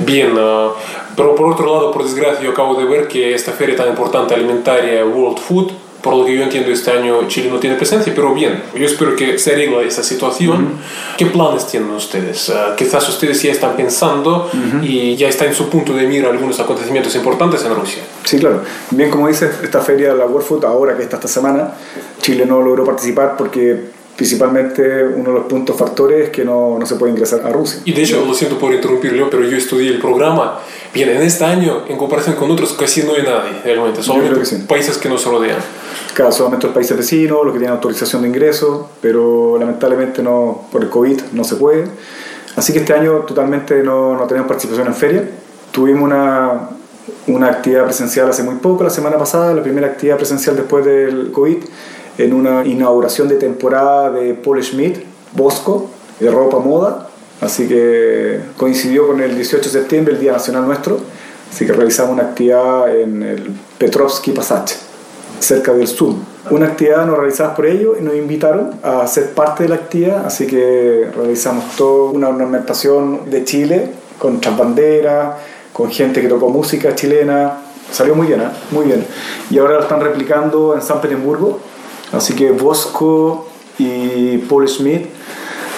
Bien, 0.00 0.32
uh, 0.32 0.70
pero 1.16 1.34
por 1.34 1.52
otro 1.52 1.66
lado, 1.66 1.90
por 1.90 2.04
desgracia, 2.04 2.40
yo 2.42 2.50
acabo 2.50 2.74
de 2.74 2.84
ver 2.84 3.08
que 3.08 3.34
esta 3.34 3.52
feria 3.52 3.76
tan 3.76 3.88
importante 3.88 4.34
alimentaria 4.34 5.04
World 5.04 5.38
Food 5.38 5.72
por 6.02 6.16
lo 6.16 6.24
que 6.24 6.36
yo 6.36 6.42
entiendo, 6.42 6.70
este 6.70 6.90
año 6.90 7.26
Chile 7.26 7.50
no 7.50 7.58
tiene 7.58 7.76
presencia, 7.76 8.12
pero 8.14 8.32
bien, 8.32 8.62
yo 8.74 8.86
espero 8.86 9.16
que 9.16 9.38
se 9.38 9.52
arregle 9.52 9.86
esa 9.86 10.02
situación. 10.02 10.56
Uh 10.56 10.68
-huh. 10.68 11.16
¿Qué 11.16 11.26
planes 11.26 11.66
tienen 11.66 11.90
ustedes? 11.90 12.48
Uh, 12.48 12.76
quizás 12.76 13.08
ustedes 13.08 13.42
ya 13.42 13.50
están 13.50 13.76
pensando 13.76 14.48
uh 14.52 14.56
-huh. 14.56 14.84
y 14.84 15.16
ya 15.16 15.28
está 15.28 15.44
en 15.44 15.54
su 15.54 15.68
punto 15.68 15.92
de 15.92 16.06
mira 16.06 16.30
algunos 16.30 16.60
acontecimientos 16.60 17.14
importantes 17.16 17.64
en 17.64 17.74
Rusia. 17.74 18.02
Sí, 18.24 18.38
claro. 18.38 18.62
Bien, 18.90 19.10
como 19.10 19.26
dices, 19.26 19.50
esta 19.62 19.80
feria, 19.80 20.14
la 20.14 20.26
World 20.26 20.46
Food, 20.46 20.64
ahora 20.64 20.96
que 20.96 21.02
está 21.02 21.16
esta 21.16 21.28
semana, 21.28 21.72
Chile 22.20 22.46
no 22.46 22.62
logró 22.62 22.84
participar 22.84 23.36
porque 23.36 23.98
principalmente 24.18 25.04
uno 25.04 25.30
de 25.30 25.38
los 25.38 25.46
puntos 25.46 25.76
factores 25.76 26.24
es 26.24 26.30
que 26.30 26.44
no, 26.44 26.76
no 26.76 26.84
se 26.84 26.96
puede 26.96 27.12
ingresar 27.12 27.40
a 27.46 27.50
Rusia. 27.50 27.80
Y 27.84 27.92
de 27.92 28.02
hecho, 28.02 28.24
lo 28.26 28.34
siento 28.34 28.58
por 28.58 28.74
interrumpirlo, 28.74 29.30
pero 29.30 29.44
yo 29.44 29.56
estudié 29.56 29.90
el 29.90 30.00
programa. 30.00 30.58
Bien, 30.92 31.08
en 31.10 31.22
este 31.22 31.44
año, 31.44 31.84
en 31.88 31.96
comparación 31.96 32.34
con 32.34 32.50
otros, 32.50 32.72
casi 32.72 33.04
no 33.04 33.14
hay 33.14 33.22
nadie, 33.22 33.60
realmente. 33.62 34.02
Solamente 34.02 34.40
que 34.40 34.46
sí. 34.46 34.56
países 34.66 34.98
que 34.98 35.08
nos 35.08 35.24
rodean. 35.24 35.58
Claro, 36.14 36.32
solamente 36.32 36.66
los 36.66 36.74
países 36.74 36.96
vecinos, 36.96 37.44
los 37.44 37.52
que 37.52 37.60
tienen 37.60 37.76
autorización 37.76 38.22
de 38.22 38.28
ingreso, 38.28 38.90
pero 39.00 39.56
lamentablemente 39.58 40.22
no, 40.22 40.66
por 40.72 40.82
el 40.82 40.90
COVID 40.90 41.20
no 41.32 41.44
se 41.44 41.56
puede. 41.56 41.84
Así 42.56 42.72
que 42.72 42.80
este 42.80 42.92
año 42.92 43.20
totalmente 43.20 43.82
no, 43.82 44.16
no 44.16 44.26
tenemos 44.26 44.48
participación 44.48 44.88
en 44.88 44.94
feria. 44.94 45.30
Tuvimos 45.70 46.02
una, 46.02 46.70
una 47.28 47.48
actividad 47.48 47.84
presencial 47.84 48.28
hace 48.28 48.42
muy 48.42 48.56
poco, 48.56 48.82
la 48.82 48.90
semana 48.90 49.16
pasada, 49.16 49.54
la 49.54 49.62
primera 49.62 49.86
actividad 49.86 50.16
presencial 50.16 50.56
después 50.56 50.84
del 50.84 51.30
COVID 51.30 51.58
en 52.18 52.34
una 52.34 52.64
inauguración 52.64 53.28
de 53.28 53.36
temporada 53.36 54.10
de 54.10 54.34
Paul 54.34 54.62
Schmidt, 54.62 55.04
Bosco, 55.32 55.88
de 56.18 56.30
ropa 56.30 56.58
moda. 56.58 57.08
Así 57.40 57.68
que 57.68 58.40
coincidió 58.56 59.06
con 59.06 59.20
el 59.20 59.36
18 59.36 59.62
de 59.62 59.70
septiembre, 59.70 60.14
el 60.14 60.20
Día 60.20 60.32
Nacional 60.32 60.66
nuestro. 60.66 60.98
Así 61.52 61.64
que 61.64 61.72
realizamos 61.72 62.12
una 62.12 62.24
actividad 62.24 62.94
en 62.94 63.22
el 63.22 63.50
Petrovsky 63.78 64.32
Passage, 64.32 64.74
cerca 65.40 65.72
del 65.72 65.88
Zoom. 65.88 66.16
Una 66.50 66.66
actividad 66.66 67.06
nos 67.06 67.18
realizada 67.18 67.54
por 67.54 67.66
ellos 67.66 67.96
y 68.00 68.02
nos 68.02 68.14
invitaron 68.14 68.70
a 68.82 69.06
ser 69.06 69.34
parte 69.34 69.64
de 69.64 69.68
la 69.68 69.74
actividad. 69.76 70.26
Así 70.26 70.46
que 70.46 71.08
realizamos 71.14 71.76
toda 71.76 72.10
una 72.12 72.28
ornamentación 72.28 73.30
de 73.30 73.44
Chile 73.44 73.90
con 74.18 74.40
banderas, 74.56 75.36
con 75.72 75.90
gente 75.90 76.20
que 76.20 76.28
tocó 76.28 76.48
música 76.48 76.94
chilena. 76.94 77.58
Salió 77.90 78.14
muy 78.14 78.26
bien, 78.26 78.40
¿eh? 78.40 78.48
muy 78.70 78.86
bien. 78.86 79.06
Y 79.50 79.58
ahora 79.58 79.74
lo 79.74 79.80
están 79.80 80.00
replicando 80.00 80.74
en 80.74 80.82
San 80.82 81.00
Petersburgo 81.00 81.58
Así 82.12 82.34
que 82.34 82.50
Bosco 82.50 83.46
y 83.78 84.38
Paul 84.38 84.66
Schmidt 84.68 85.06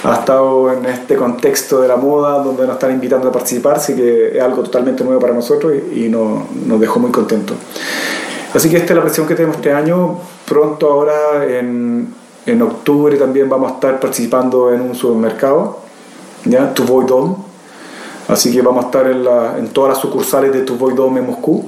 ha 0.05 0.14
estado 0.14 0.73
en 0.73 0.87
este 0.87 1.17
contexto 1.17 1.81
de 1.81 1.88
la 1.88 1.97
moda 1.97 2.43
donde 2.43 2.67
nos 2.67 2.75
están 2.75 2.93
invitando 2.93 3.29
a 3.29 3.33
participar, 3.33 3.76
así 3.76 3.95
que 3.95 4.38
es 4.38 4.43
algo 4.43 4.62
totalmente 4.62 5.05
nuevo 5.05 5.21
para 5.21 5.35
nosotros 5.35 5.75
y, 5.93 6.07
y 6.07 6.09
nos 6.09 6.81
dejó 6.81 7.00
muy 7.00 7.11
contentos. 7.11 7.57
Así 8.54 8.69
que 8.69 8.78
esta 8.78 8.92
es 8.92 8.97
la 8.97 9.02
presión 9.02 9.26
que 9.26 9.35
tenemos 9.35 9.57
este 9.57 9.73
año. 9.73 10.19
Pronto 10.47 10.90
ahora 10.90 11.45
en, 11.47 12.12
en 12.47 12.62
octubre 12.62 13.16
también 13.16 13.49
vamos 13.49 13.71
a 13.71 13.75
estar 13.75 14.00
participando 14.00 14.73
en 14.73 14.80
un 14.80 14.95
supermercado, 14.95 15.78
¿ya? 16.45 16.73
Tuvoy. 16.75 17.07
Así 18.28 18.52
que 18.52 18.62
vamos 18.62 18.85
a 18.85 18.87
estar 18.88 19.07
en, 19.07 19.25
la, 19.25 19.59
en 19.59 19.69
todas 19.69 19.90
las 19.90 19.99
sucursales 19.99 20.52
de 20.52 20.62
Tuvoy 20.62 20.95
Dome 20.95 21.21
en 21.21 21.26
Moscú 21.26 21.64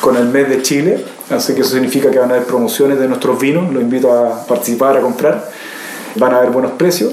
con 0.00 0.16
el 0.16 0.26
mes 0.28 0.48
de 0.48 0.62
Chile 0.62 1.04
así 1.30 1.54
que 1.54 1.62
eso 1.62 1.70
significa 1.70 2.10
que 2.10 2.18
van 2.18 2.30
a 2.30 2.34
haber 2.34 2.46
promociones 2.46 2.98
de 2.98 3.08
nuestros 3.08 3.38
vinos, 3.38 3.72
los 3.72 3.82
invito 3.82 4.12
a 4.12 4.46
participar, 4.46 4.96
a 4.96 5.00
comprar, 5.00 5.48
van 6.16 6.32
a 6.32 6.38
haber 6.38 6.50
buenos 6.50 6.72
precios, 6.72 7.12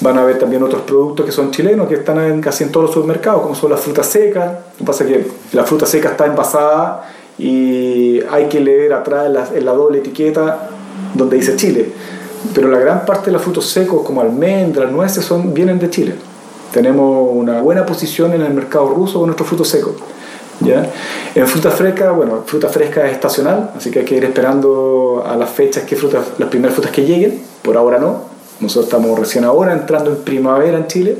van 0.00 0.18
a 0.18 0.22
haber 0.22 0.38
también 0.38 0.62
otros 0.62 0.82
productos 0.82 1.26
que 1.26 1.32
son 1.32 1.50
chilenos, 1.50 1.88
que 1.88 1.94
están 1.94 2.20
en, 2.20 2.40
casi 2.40 2.64
en 2.64 2.70
todos 2.70 2.86
los 2.86 2.94
supermercados, 2.94 3.42
como 3.42 3.54
son 3.54 3.70
las 3.70 3.80
frutas 3.80 4.06
secas, 4.06 4.52
lo 4.52 4.78
que 4.78 4.84
pasa 4.84 5.04
es 5.04 5.10
que 5.10 5.30
la 5.52 5.64
fruta 5.64 5.86
seca 5.86 6.10
está 6.10 6.26
envasada 6.26 7.10
y 7.40 8.20
hay 8.30 8.46
que 8.48 8.60
leer 8.60 8.92
atrás 8.92 9.26
en 9.26 9.32
la, 9.32 9.48
en 9.54 9.64
la 9.64 9.72
doble 9.72 9.98
etiqueta 9.98 10.68
donde 11.14 11.36
dice 11.36 11.56
Chile, 11.56 11.90
pero 12.54 12.68
la 12.68 12.78
gran 12.78 13.06
parte 13.06 13.26
de 13.26 13.32
los 13.32 13.42
frutos 13.42 13.66
secos 13.66 14.02
como 14.04 14.20
almendras, 14.20 14.92
nueces, 14.92 15.24
son, 15.24 15.54
vienen 15.54 15.78
de 15.78 15.88
Chile. 15.88 16.14
Tenemos 16.72 17.28
una 17.32 17.60
buena 17.60 17.84
posición 17.86 18.32
en 18.34 18.42
el 18.42 18.52
mercado 18.52 18.88
ruso 18.90 19.18
con 19.18 19.26
nuestros 19.26 19.48
frutos 19.48 19.68
secos. 19.68 19.94
¿ya? 20.60 20.86
En 21.34 21.46
fruta 21.46 21.70
fresca, 21.70 22.12
bueno, 22.12 22.42
fruta 22.46 22.68
fresca 22.68 23.06
es 23.06 23.12
estacional, 23.12 23.70
así 23.76 23.90
que 23.90 24.00
hay 24.00 24.04
que 24.04 24.16
ir 24.16 24.24
esperando 24.24 25.24
a 25.26 25.34
las 25.34 25.50
fechas 25.50 25.84
que 25.84 25.96
frutas, 25.96 26.24
las 26.38 26.48
primeras 26.48 26.74
frutas 26.74 26.92
que 26.92 27.04
lleguen. 27.04 27.42
Por 27.62 27.76
ahora 27.76 27.98
no. 27.98 28.28
Nosotros 28.60 28.92
estamos 28.92 29.18
recién 29.18 29.44
ahora 29.44 29.72
entrando 29.72 30.10
en 30.10 30.18
primavera 30.18 30.76
en 30.76 30.86
Chile, 30.86 31.16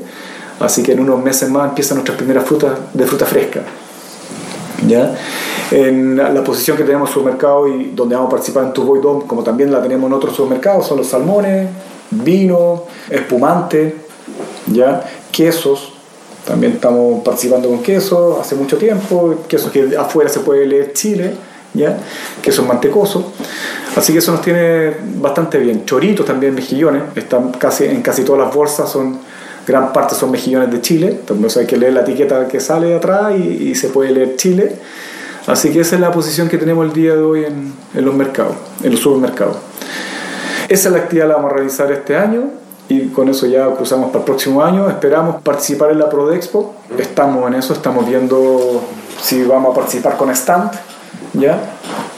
así 0.59 0.83
que 0.83 0.91
en 0.91 0.99
unos 0.99 1.23
meses 1.23 1.49
más 1.49 1.69
empiezan 1.69 1.97
nuestras 1.97 2.17
primeras 2.17 2.45
frutas 2.45 2.73
de 2.93 3.05
fruta 3.05 3.25
fresca. 3.25 3.61
¿Ya? 4.87 5.15
En 5.71 6.17
la 6.17 6.43
posición 6.43 6.75
que 6.75 6.83
tenemos 6.83 7.09
en 7.09 7.13
supermercado 7.13 7.67
y 7.67 7.91
donde 7.95 8.15
vamos 8.15 8.27
a 8.27 8.31
participar 8.31 8.65
en 8.65 8.73
Turbo 8.73 8.97
Dom, 8.97 9.27
como 9.27 9.43
también 9.43 9.71
la 9.71 9.81
tenemos 9.81 10.07
en 10.07 10.13
otros 10.13 10.35
supermercados, 10.35 10.87
son 10.87 10.97
los 10.97 11.07
salmones, 11.07 11.69
vino, 12.09 12.83
espumante, 13.09 13.95
¿ya? 14.67 15.03
quesos. 15.31 15.93
También 16.45 16.73
estamos 16.73 17.23
participando 17.23 17.69
con 17.69 17.81
quesos 17.81 18.39
hace 18.39 18.55
mucho 18.55 18.77
tiempo, 18.77 19.35
quesos 19.47 19.71
que 19.71 19.95
afuera 19.97 20.29
se 20.29 20.39
puede 20.39 20.65
leer 20.65 20.93
Chile, 20.93 21.33
¿ya? 21.73 21.97
quesos 22.41 22.65
mantecosos. 22.65 23.25
Así 23.95 24.11
que 24.11 24.19
eso 24.19 24.31
nos 24.31 24.41
tiene 24.41 24.93
bastante 25.17 25.57
bien. 25.57 25.85
Choritos 25.85 26.25
también, 26.25 26.55
mejillones, 26.55 27.03
están 27.15 27.51
casi, 27.51 27.85
en 27.85 28.01
casi 28.01 28.23
todas 28.23 28.45
las 28.45 28.55
bolsas, 28.55 28.89
son, 28.89 29.19
gran 29.67 29.93
parte 29.93 30.15
son 30.15 30.31
mejillones 30.31 30.71
de 30.71 30.81
Chile, 30.81 31.07
entonces 31.19 31.57
hay 31.57 31.65
que 31.65 31.77
leer 31.77 31.93
la 31.93 32.01
etiqueta 32.01 32.47
que 32.47 32.59
sale 32.59 32.95
atrás 32.95 33.33
y, 33.37 33.69
y 33.69 33.75
se 33.75 33.89
puede 33.89 34.11
leer 34.11 34.35
Chile. 34.35 34.75
Así 35.47 35.71
que 35.71 35.79
esa 35.81 35.95
es 35.95 36.01
la 36.01 36.11
posición 36.11 36.47
que 36.49 36.57
tenemos 36.57 36.85
el 36.85 36.93
día 36.93 37.15
de 37.15 37.21
hoy 37.21 37.45
en, 37.45 37.73
en 37.95 38.05
los 38.05 38.13
mercados, 38.13 38.55
en 38.83 38.91
los 38.91 38.99
supermercados. 38.99 39.57
Esa 40.69 40.89
es 40.89 40.93
la 40.93 41.01
actividad 41.01 41.25
que 41.25 41.29
la 41.29 41.35
vamos 41.35 41.51
a 41.51 41.55
realizar 41.55 41.91
este 41.91 42.15
año 42.15 42.43
y 42.87 43.07
con 43.07 43.27
eso 43.27 43.47
ya 43.47 43.65
cruzamos 43.71 44.07
para 44.07 44.19
el 44.19 44.25
próximo 44.25 44.63
año. 44.63 44.87
Esperamos 44.89 45.41
participar 45.41 45.91
en 45.91 45.99
la 45.99 46.09
Prodexpo. 46.09 46.75
Estamos 46.97 47.47
en 47.47 47.55
eso, 47.55 47.73
estamos 47.73 48.07
viendo 48.07 48.81
si 49.21 49.43
vamos 49.43 49.71
a 49.71 49.75
participar 49.75 50.15
con 50.15 50.29
stand, 50.29 50.71
¿ya? 51.33 51.59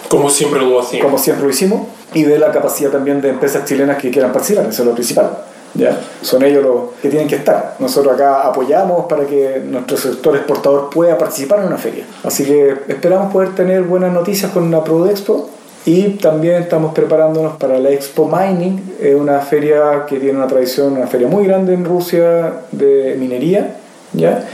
Como 0.09 0.29
siempre 0.29 0.61
lo 0.61 0.81
hacemos. 0.81 1.05
Como 1.05 1.17
siempre 1.17 1.45
lo 1.45 1.49
hicimos. 1.49 1.87
Y 2.13 2.23
de 2.23 2.37
la 2.37 2.51
capacidad 2.51 2.91
también 2.91 3.21
de 3.21 3.29
empresas 3.29 3.65
chilenas 3.65 3.97
que 3.97 4.11
quieran 4.11 4.31
participar, 4.31 4.67
eso 4.67 4.83
es 4.83 4.87
lo 4.87 4.93
principal. 4.93 5.31
¿Ya? 5.73 5.99
Son 6.21 6.43
ellos 6.43 6.63
los 6.63 6.75
que 7.01 7.09
tienen 7.09 7.27
que 7.27 7.35
estar. 7.35 7.75
Nosotros 7.79 8.13
acá 8.13 8.41
apoyamos 8.41 9.05
para 9.05 9.25
que 9.25 9.61
nuestro 9.65 9.97
sector 9.97 10.35
exportador 10.35 10.89
pueda 10.89 11.17
participar 11.17 11.59
en 11.59 11.67
una 11.67 11.77
feria. 11.77 12.05
Así 12.23 12.45
que 12.45 12.75
esperamos 12.87 13.31
poder 13.31 13.55
tener 13.55 13.83
buenas 13.83 14.13
noticias 14.13 14.51
con 14.51 14.69
la 14.71 14.83
Prodexpo 14.83 15.49
y 15.85 16.11
también 16.11 16.61
estamos 16.61 16.93
preparándonos 16.93 17.57
para 17.57 17.77
la 17.77 17.89
Expo 17.89 18.29
Mining, 18.29 18.95
es 19.01 19.15
una 19.15 19.39
feria 19.39 20.05
que 20.07 20.17
tiene 20.17 20.37
una 20.37 20.47
tradición, 20.47 20.93
una 20.93 21.07
feria 21.07 21.27
muy 21.27 21.45
grande 21.45 21.73
en 21.73 21.83
Rusia 21.83 22.53
de 22.71 23.17
minería, 23.19 23.75
¿ya? 24.13 24.45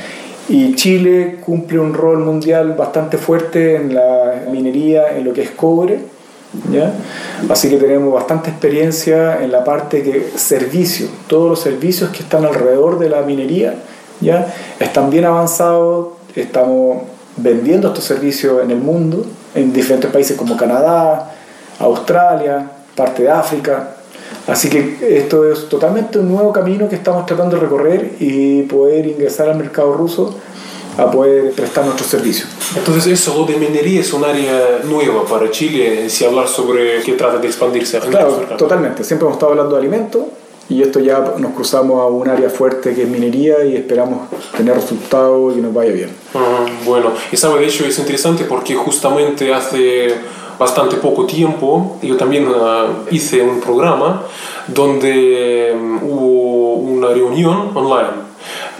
Y 0.48 0.74
Chile 0.74 1.38
cumple 1.46 1.78
un 1.78 1.94
rol 1.94 2.20
mundial 2.20 2.74
bastante 2.74 3.20
fuerte 3.20 3.76
en 3.76 3.94
la 3.94 4.46
minería, 4.52 5.16
en 5.16 5.24
lo 5.26 5.32
que 5.32 5.44
es 5.44 5.52
cobre, 5.52 6.00
¿ya? 6.72 6.94
Así 7.50 7.70
que 7.70 7.78
tenemos 7.78 8.14
bastante 8.14 8.50
experiencia 8.50 9.42
en 9.44 9.52
la 9.52 9.64
parte 9.64 10.02
de 10.02 10.32
servicio, 10.36 11.08
todos 11.28 11.50
los 11.50 11.60
servicios 11.60 12.10
que 12.10 12.20
están 12.24 12.46
alrededor 12.46 13.00
de 13.00 13.10
la 13.10 13.22
minería, 13.22 13.76
¿ya? 14.22 14.54
Están 14.80 15.10
bien 15.10 15.26
avanzados, 15.26 16.10
estamos 16.36 17.04
vendiendo 17.38 17.90
estos 17.90 18.04
servicios 18.04 18.62
en 18.64 18.72
el 18.72 18.80
mundo, 18.80 19.26
en 19.56 19.74
diferentes 19.74 20.12
países 20.12 20.38
como 20.38 20.58
Canadá, 20.58 21.32
Australia, 21.80 22.70
parte 22.96 23.24
de 23.24 23.32
África. 23.32 23.96
Así 24.48 24.70
que 24.70 25.18
esto 25.18 25.50
es 25.50 25.70
totalmente 25.70 26.20
un 26.20 26.30
nuevo 26.30 26.52
camino 26.52 26.90
que 26.90 26.96
estamos 26.96 27.26
tratando 27.26 27.56
de 27.56 27.62
recorrer 27.62 28.16
y 28.20 28.64
poder 28.64 29.08
ingresar 29.08 29.50
al 29.50 29.58
mercado 29.58 29.94
ruso 29.94 30.36
a 31.00 31.12
poder 31.12 31.52
prestar 31.52 31.86
nuestros 31.86 32.10
servicios. 32.10 32.50
Entonces 32.76 33.08
eso, 33.08 33.36
lo 33.38 33.46
de 33.46 33.58
minería 33.58 34.02
es 34.02 34.12
un 34.14 34.24
área 34.24 34.82
nueva 34.84 35.26
para 35.26 35.50
Chile, 35.50 36.10
si 36.10 36.26
hablar 36.26 36.48
sobre 36.48 37.02
qué 37.02 37.14
trata 37.14 37.38
de 37.38 37.48
expandirse. 37.48 38.00
Claro, 38.00 38.34
totalmente. 38.58 39.04
Siempre 39.04 39.26
hemos 39.26 39.38
estado 39.38 39.54
hablando 39.54 39.76
de 39.76 39.82
alimentos 39.82 40.24
y 40.70 40.82
esto 40.82 41.00
ya 41.00 41.34
nos 41.38 41.54
cruzamos 41.54 42.02
a 42.02 42.06
un 42.06 42.30
área 42.30 42.50
fuerte 42.50 42.94
que 42.94 43.04
es 43.04 43.08
minería 43.08 43.64
y 43.64 43.76
esperamos 43.76 44.30
tener 44.56 44.76
resultados 44.76 45.58
y 45.58 45.62
nos 45.62 45.74
vaya 45.74 45.92
bien. 45.92 46.10
Uh, 46.34 46.86
bueno, 46.86 47.12
y 47.32 47.38
sabe, 47.38 47.62
de 47.62 47.68
hecho 47.68 47.86
es 47.86 47.98
interesante 47.98 48.44
porque 48.44 48.76
justamente 48.76 49.54
hace 49.54 50.14
bastante 50.60 50.98
poco 50.98 51.26
tiempo 51.26 51.98
yo 52.04 52.18
también 52.18 52.48
uh, 52.50 53.06
hice 53.10 53.42
un 53.42 53.62
programa 53.62 54.24
donde 54.68 55.74
um, 55.74 56.04
hubo 56.04 56.74
una 56.74 57.08
reunión 57.08 57.72
online 57.74 58.29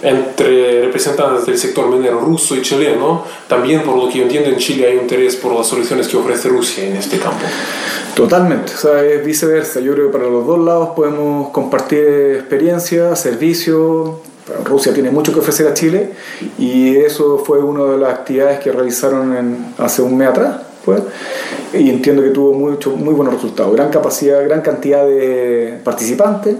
entre 0.02 0.86
representantes 0.86 1.46
del 1.46 1.58
sector 1.58 1.88
minero 1.90 2.20
ruso 2.20 2.56
y 2.56 2.62
chileno. 2.62 3.24
También, 3.48 3.84
por 3.84 3.96
lo 3.96 4.10
que 4.10 4.20
yo 4.20 4.24
entiendo, 4.24 4.50
en 4.50 4.58
Chile 4.58 4.88
hay 4.88 4.98
interés 4.98 5.36
por 5.36 5.54
las 5.54 5.68
soluciones 5.68 6.08
que 6.08 6.18
ofrece 6.18 6.50
Rusia 6.50 6.86
en 6.86 6.96
este 6.96 7.18
campo. 7.18 7.46
Totalmente, 8.16 8.74
o 8.74 8.78
sea, 8.78 9.04
es 9.04 9.24
viceversa. 9.24 9.80
Yo 9.80 9.94
creo 9.94 10.08
que 10.08 10.18
para 10.18 10.30
los 10.30 10.46
dos 10.46 10.60
lados 10.60 10.90
podemos 10.96 11.50
compartir 11.50 12.36
experiencia, 12.38 13.16
servicio. 13.16 14.22
Rusia 14.66 14.94
tiene 14.94 15.12
mucho 15.12 15.32
que 15.32 15.40
ofrecer 15.40 15.68
a 15.68 15.76
Chile 15.76 16.10
y 16.58 16.96
eso 16.96 17.38
fue 17.38 17.60
una 17.60 17.84
de 17.86 17.98
las 18.00 18.14
actividades 18.14 18.60
que 18.60 18.72
realizaron 18.72 19.38
en, 19.38 19.74
hace 19.78 20.02
un 20.02 20.18
mes 20.18 20.28
atrás. 20.28 20.62
Pues, 20.84 21.02
y 21.74 21.90
entiendo 21.90 22.24
que 22.24 22.30
tuvo 22.30 22.54
mucho, 22.54 22.92
muy 22.92 23.14
buenos 23.14 23.36
resultados, 23.36 23.74
gran 23.76 23.90
capacidad, 23.90 24.44
gran 24.44 24.62
cantidad 24.62 25.06
de 25.06 25.80
participantes. 25.84 26.56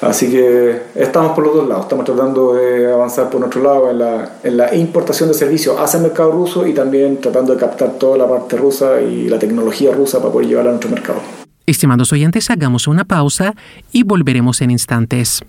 Así 0.00 0.30
que 0.30 0.82
estamos 0.94 1.32
por 1.32 1.44
los 1.44 1.54
dos 1.54 1.68
lados, 1.68 1.84
estamos 1.84 2.06
tratando 2.06 2.54
de 2.54 2.90
avanzar 2.90 3.28
por 3.28 3.40
nuestro 3.40 3.62
lado 3.62 3.90
en 3.90 3.98
la, 3.98 4.38
en 4.42 4.56
la 4.56 4.74
importación 4.74 5.28
de 5.28 5.34
servicios 5.34 5.78
hacia 5.78 5.98
el 5.98 6.04
mercado 6.04 6.32
ruso 6.32 6.66
y 6.66 6.72
también 6.72 7.20
tratando 7.20 7.52
de 7.52 7.60
captar 7.60 7.98
toda 7.98 8.16
la 8.16 8.26
parte 8.26 8.56
rusa 8.56 9.02
y 9.02 9.28
la 9.28 9.38
tecnología 9.38 9.92
rusa 9.92 10.18
para 10.18 10.32
poder 10.32 10.48
llevarla 10.48 10.70
a 10.70 10.72
nuestro 10.72 10.90
mercado. 10.90 11.18
Estimados 11.66 12.10
oyentes, 12.12 12.48
hagamos 12.50 12.88
una 12.88 13.04
pausa 13.04 13.54
y 13.92 14.02
volveremos 14.02 14.62
en 14.62 14.70
instantes. 14.70 15.44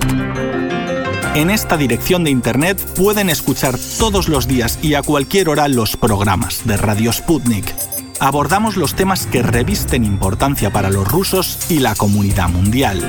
en 1.35 1.49
esta 1.49 1.75
dirección 1.75 2.23
de 2.23 2.31
internet 2.31 2.79
pueden 2.95 3.29
escuchar 3.29 3.75
todos 3.99 4.29
los 4.29 4.47
días 4.47 4.79
y 4.81 4.93
a 4.93 5.03
cualquier 5.03 5.49
hora 5.49 5.67
los 5.67 5.97
programas 5.97 6.65
de 6.65 6.77
Radio 6.77 7.11
Sputnik 7.11 7.75
abordamos 8.25 8.75
los 8.75 8.95
temas 8.95 9.27
que 9.27 9.43
revisten 9.43 10.03
importancia 10.03 10.71
para 10.71 10.89
los 10.89 11.07
rusos 11.07 11.59
y 11.69 11.77
la 11.77 11.93
comunidad 11.93 12.49
mundial. 12.49 12.99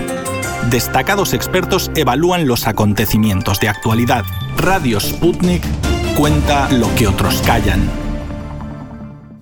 Destacados 0.71 1.33
expertos 1.33 1.91
evalúan 1.95 2.47
los 2.47 2.67
acontecimientos 2.67 3.59
de 3.59 3.71
actualidad. 3.71 4.25
Radio 4.59 5.01
Sputnik 5.01 5.63
cuenta 6.19 6.71
lo 6.71 6.95
que 6.97 7.07
otros 7.07 7.41
callan. 7.47 7.89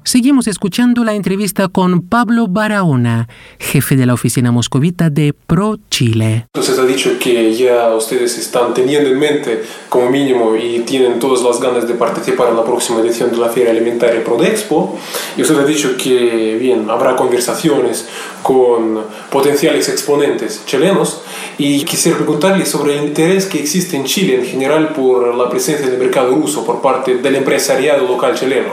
Seguimos 0.05 0.47
escuchando 0.47 1.03
la 1.03 1.15
entrevista 1.15 1.67
con 1.67 2.03
Pablo 2.03 2.47
Barahona, 2.47 3.27
jefe 3.59 3.97
de 3.97 4.07
la 4.07 4.15
oficina 4.15 4.53
moscovita 4.53 5.11
de 5.11 5.33
Pro 5.33 5.79
Chile. 5.91 6.47
Entonces 6.55 6.79
ha 6.79 6.85
dicho 6.85 7.19
que 7.19 7.53
ya 7.55 7.93
ustedes 7.97 8.39
están 8.39 8.75
teniendo 8.75 9.11
en 9.11 9.19
mente 9.19 9.65
como 9.95 10.11
mínimo 10.11 10.57
y 10.57 10.81
tienen 10.81 11.21
todas 11.21 11.41
las 11.45 11.61
ganas 11.61 11.87
de 11.87 11.95
participar 11.95 12.49
en 12.49 12.57
la 12.57 12.65
próxima 12.65 13.01
edición 13.01 13.31
de 13.31 13.37
la 13.37 13.49
Feria 13.49 13.71
Alimentaria 13.71 14.25
Prodexpo. 14.25 14.99
Y 15.37 15.43
usted 15.43 15.57
ha 15.57 15.65
dicho 15.65 15.97
que, 15.97 16.57
bien, 16.61 16.91
habrá 16.91 17.15
conversaciones 17.15 18.09
con 18.43 19.05
potenciales 19.31 19.89
exponentes 19.89 20.63
chilenos 20.67 21.23
y 21.59 21.85
quisiera 21.85 22.19
preguntarle 22.19 22.67
sobre 22.67 22.99
el 22.99 23.05
interés 23.05 23.47
que 23.47 23.61
existe 23.61 23.95
en 23.95 24.03
Chile 24.03 24.35
en 24.35 24.45
general 24.45 24.93
por 24.93 25.33
la 25.33 25.49
presencia 25.49 25.87
del 25.87 26.01
mercado 26.01 26.35
ruso 26.35 26.67
por 26.67 26.83
parte 26.83 27.19
del 27.19 27.37
empresariado 27.37 28.05
local 28.05 28.35
chileno. 28.35 28.71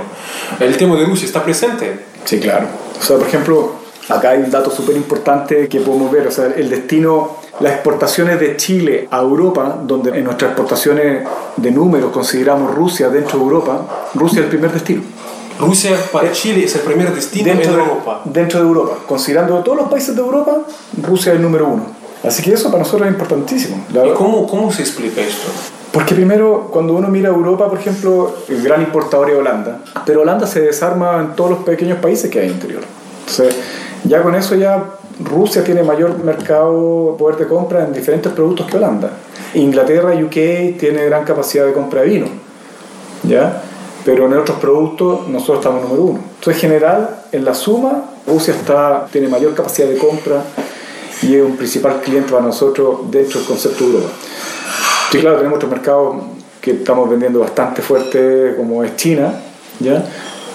El 0.60 0.76
tema 0.76 0.96
de 0.96 1.06
Rusia 1.06 1.28
está 1.28 1.44
presente. 1.44 2.00
Sí, 2.26 2.40
claro. 2.40 2.66
O 3.00 3.04
sea, 3.04 3.18
por 3.18 3.28
ejemplo, 3.28 3.81
acá 4.16 4.30
hay 4.32 4.40
un 4.40 4.52
dato 4.52 4.70
súper 4.72 4.96
importante 4.96 5.68
que 5.68 5.80
podemos 5.82 6.12
ver. 6.12 6.28
O 6.28 6.32
sea, 6.32 6.46
el 6.56 6.70
destino, 6.70 7.38
las 7.60 7.74
exportaciones 7.74 8.40
de 8.40 8.58
Chile 8.58 9.08
a 9.12 9.20
Europa, 9.22 9.78
donde 9.84 10.18
en 10.18 10.24
nuestras 10.24 10.52
exportaciones 10.52 11.28
de 11.58 11.72
números 11.72 12.12
consideramos 12.12 12.74
Rusia 12.76 13.10
dentro 13.10 13.38
de 13.40 13.44
Europa, 13.46 13.82
Rusia 14.14 14.40
es 14.40 14.44
el 14.46 14.50
primer 14.50 14.72
destino. 14.72 15.02
Rusia 15.60 15.92
para 16.12 16.32
Chile 16.32 16.64
es 16.64 16.74
el 16.76 16.82
primer 16.82 17.14
destino 17.14 17.46
dentro 17.46 17.72
en 17.72 17.78
de, 17.78 17.84
Europa. 17.84 18.22
Dentro 18.26 18.60
de 18.60 18.66
Europa. 18.66 18.98
Considerando 19.08 19.60
todos 19.64 19.78
los 19.78 19.90
países 19.90 20.16
de 20.16 20.22
Europa, 20.22 20.58
Rusia 21.02 21.32
es 21.34 21.36
el 21.38 21.42
número 21.44 21.68
uno. 21.68 21.86
Así 22.24 22.42
que 22.44 22.54
eso 22.54 22.70
para 22.72 22.84
nosotros 22.84 23.08
es 23.08 23.14
importantísimo. 23.14 23.84
La- 23.94 24.08
¿Y 24.08 24.12
cómo, 24.14 24.48
cómo 24.48 24.72
se 24.72 24.82
explica 24.82 25.22
esto? 25.22 25.48
Porque 25.92 26.16
primero, 26.16 26.70
cuando 26.72 26.94
uno 26.94 27.10
mira 27.10 27.30
Europa, 27.30 27.68
por 27.68 27.78
ejemplo, 27.78 28.34
el 28.48 28.64
gran 28.64 28.82
importador 28.82 29.30
es 29.30 29.36
Holanda, 29.38 29.80
pero 30.06 30.22
Holanda 30.22 30.48
se 30.48 30.62
desarma 30.62 31.20
en 31.20 31.36
todos 31.36 31.50
los 31.52 31.60
pequeños 31.60 31.98
países 32.00 32.32
que 32.32 32.40
hay 32.40 32.48
interior. 32.48 32.82
Entonces, 33.20 33.56
ya 34.04 34.22
con 34.22 34.36
eso 34.36 34.56
ya 34.56 34.84
Rusia 35.24 35.64
tiene 35.64 35.84
mayor 35.84 36.24
mercado, 36.24 37.16
poder 37.18 37.38
de 37.38 37.48
compra 37.48 37.84
en 37.84 37.94
diferentes 37.94 38.32
productos 38.32 38.68
que 38.68 38.78
Holanda. 38.78 39.10
Inglaterra, 39.54 40.14
UK 40.16 40.78
tiene 40.80 41.06
gran 41.06 41.26
capacidad 41.26 41.66
de 41.66 41.74
compra 41.74 42.02
de 42.02 42.08
vino, 42.08 42.28
¿ya? 43.24 43.62
Pero 44.06 44.26
en 44.26 44.34
otros 44.34 44.58
productos 44.60 45.28
nosotros 45.28 45.60
estamos 45.60 45.84
número 45.84 46.04
uno. 46.04 46.20
Entonces, 46.40 46.64
en 46.64 46.70
general, 46.70 47.22
en 47.32 47.46
la 47.46 47.54
suma, 47.54 48.06
Rusia 48.26 48.54
está, 48.54 49.08
tiene 49.12 49.28
mayor 49.28 49.54
capacidad 49.54 49.88
de 49.88 49.98
compra 49.98 50.44
y 51.22 51.36
es 51.36 51.44
un 51.44 51.56
principal 51.56 52.02
cliente 52.02 52.32
para 52.32 52.44
nosotros 52.44 53.12
dentro 53.12 53.40
del 53.40 53.48
concepto 53.48 53.84
Europa. 53.84 54.10
Sí, 55.12 55.20
claro, 55.20 55.38
tenemos 55.38 55.58
otros 55.58 55.72
mercados 55.72 56.16
que 56.60 56.72
estamos 56.72 57.10
vendiendo 57.10 57.40
bastante 57.40 57.82
fuerte, 57.82 58.56
como 58.56 58.84
es 58.84 58.96
China, 58.96 59.34
¿ya? 59.80 60.04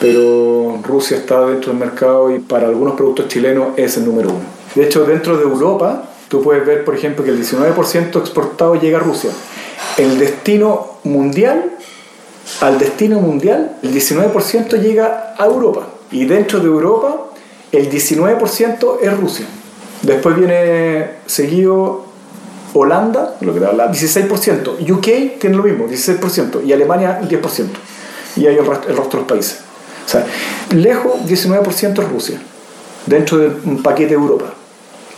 Pero 0.00 0.78
Rusia 0.82 1.16
está 1.16 1.46
dentro 1.46 1.72
del 1.72 1.80
mercado 1.80 2.34
y 2.34 2.38
para 2.38 2.68
algunos 2.68 2.94
productos 2.94 3.28
chilenos 3.28 3.68
es 3.76 3.96
el 3.96 4.04
número 4.04 4.30
uno. 4.30 4.44
De 4.74 4.84
hecho, 4.84 5.04
dentro 5.04 5.36
de 5.36 5.44
Europa, 5.44 6.10
tú 6.28 6.42
puedes 6.42 6.66
ver, 6.66 6.84
por 6.84 6.94
ejemplo, 6.94 7.24
que 7.24 7.30
el 7.30 7.40
19% 7.40 8.18
exportado 8.20 8.74
llega 8.74 8.98
a 8.98 9.00
Rusia. 9.00 9.30
El 9.96 10.18
destino 10.18 10.98
mundial, 11.04 11.72
al 12.60 12.78
destino 12.78 13.20
mundial, 13.20 13.76
el 13.82 13.94
19% 13.94 14.80
llega 14.80 15.34
a 15.38 15.46
Europa. 15.46 15.88
Y 16.10 16.26
dentro 16.26 16.60
de 16.60 16.66
Europa, 16.66 17.30
el 17.72 17.90
19% 17.90 18.98
es 19.00 19.16
Rusia. 19.18 19.46
Después 20.02 20.36
viene 20.36 21.10
seguido 21.26 22.04
Holanda, 22.74 23.36
lo 23.40 23.54
que 23.54 23.60
te 23.60 23.66
habla, 23.66 23.90
16%. 23.90 24.90
UK 24.90 25.38
tiene 25.40 25.56
lo 25.56 25.62
mismo, 25.62 25.88
16%. 25.88 26.64
Y 26.64 26.72
Alemania, 26.72 27.20
10%. 27.22 27.66
Y 28.36 28.46
hay 28.46 28.56
el 28.56 28.66
resto, 28.66 28.88
el 28.88 28.96
resto 28.96 29.16
de 29.16 29.22
los 29.22 29.28
países. 29.28 29.65
O 30.06 30.74
lejos, 30.74 31.12
19% 31.26 32.02
es 32.02 32.08
Rusia, 32.08 32.40
dentro 33.06 33.38
de 33.38 33.48
un 33.64 33.82
paquete 33.82 34.10
de 34.10 34.14
Europa. 34.14 34.52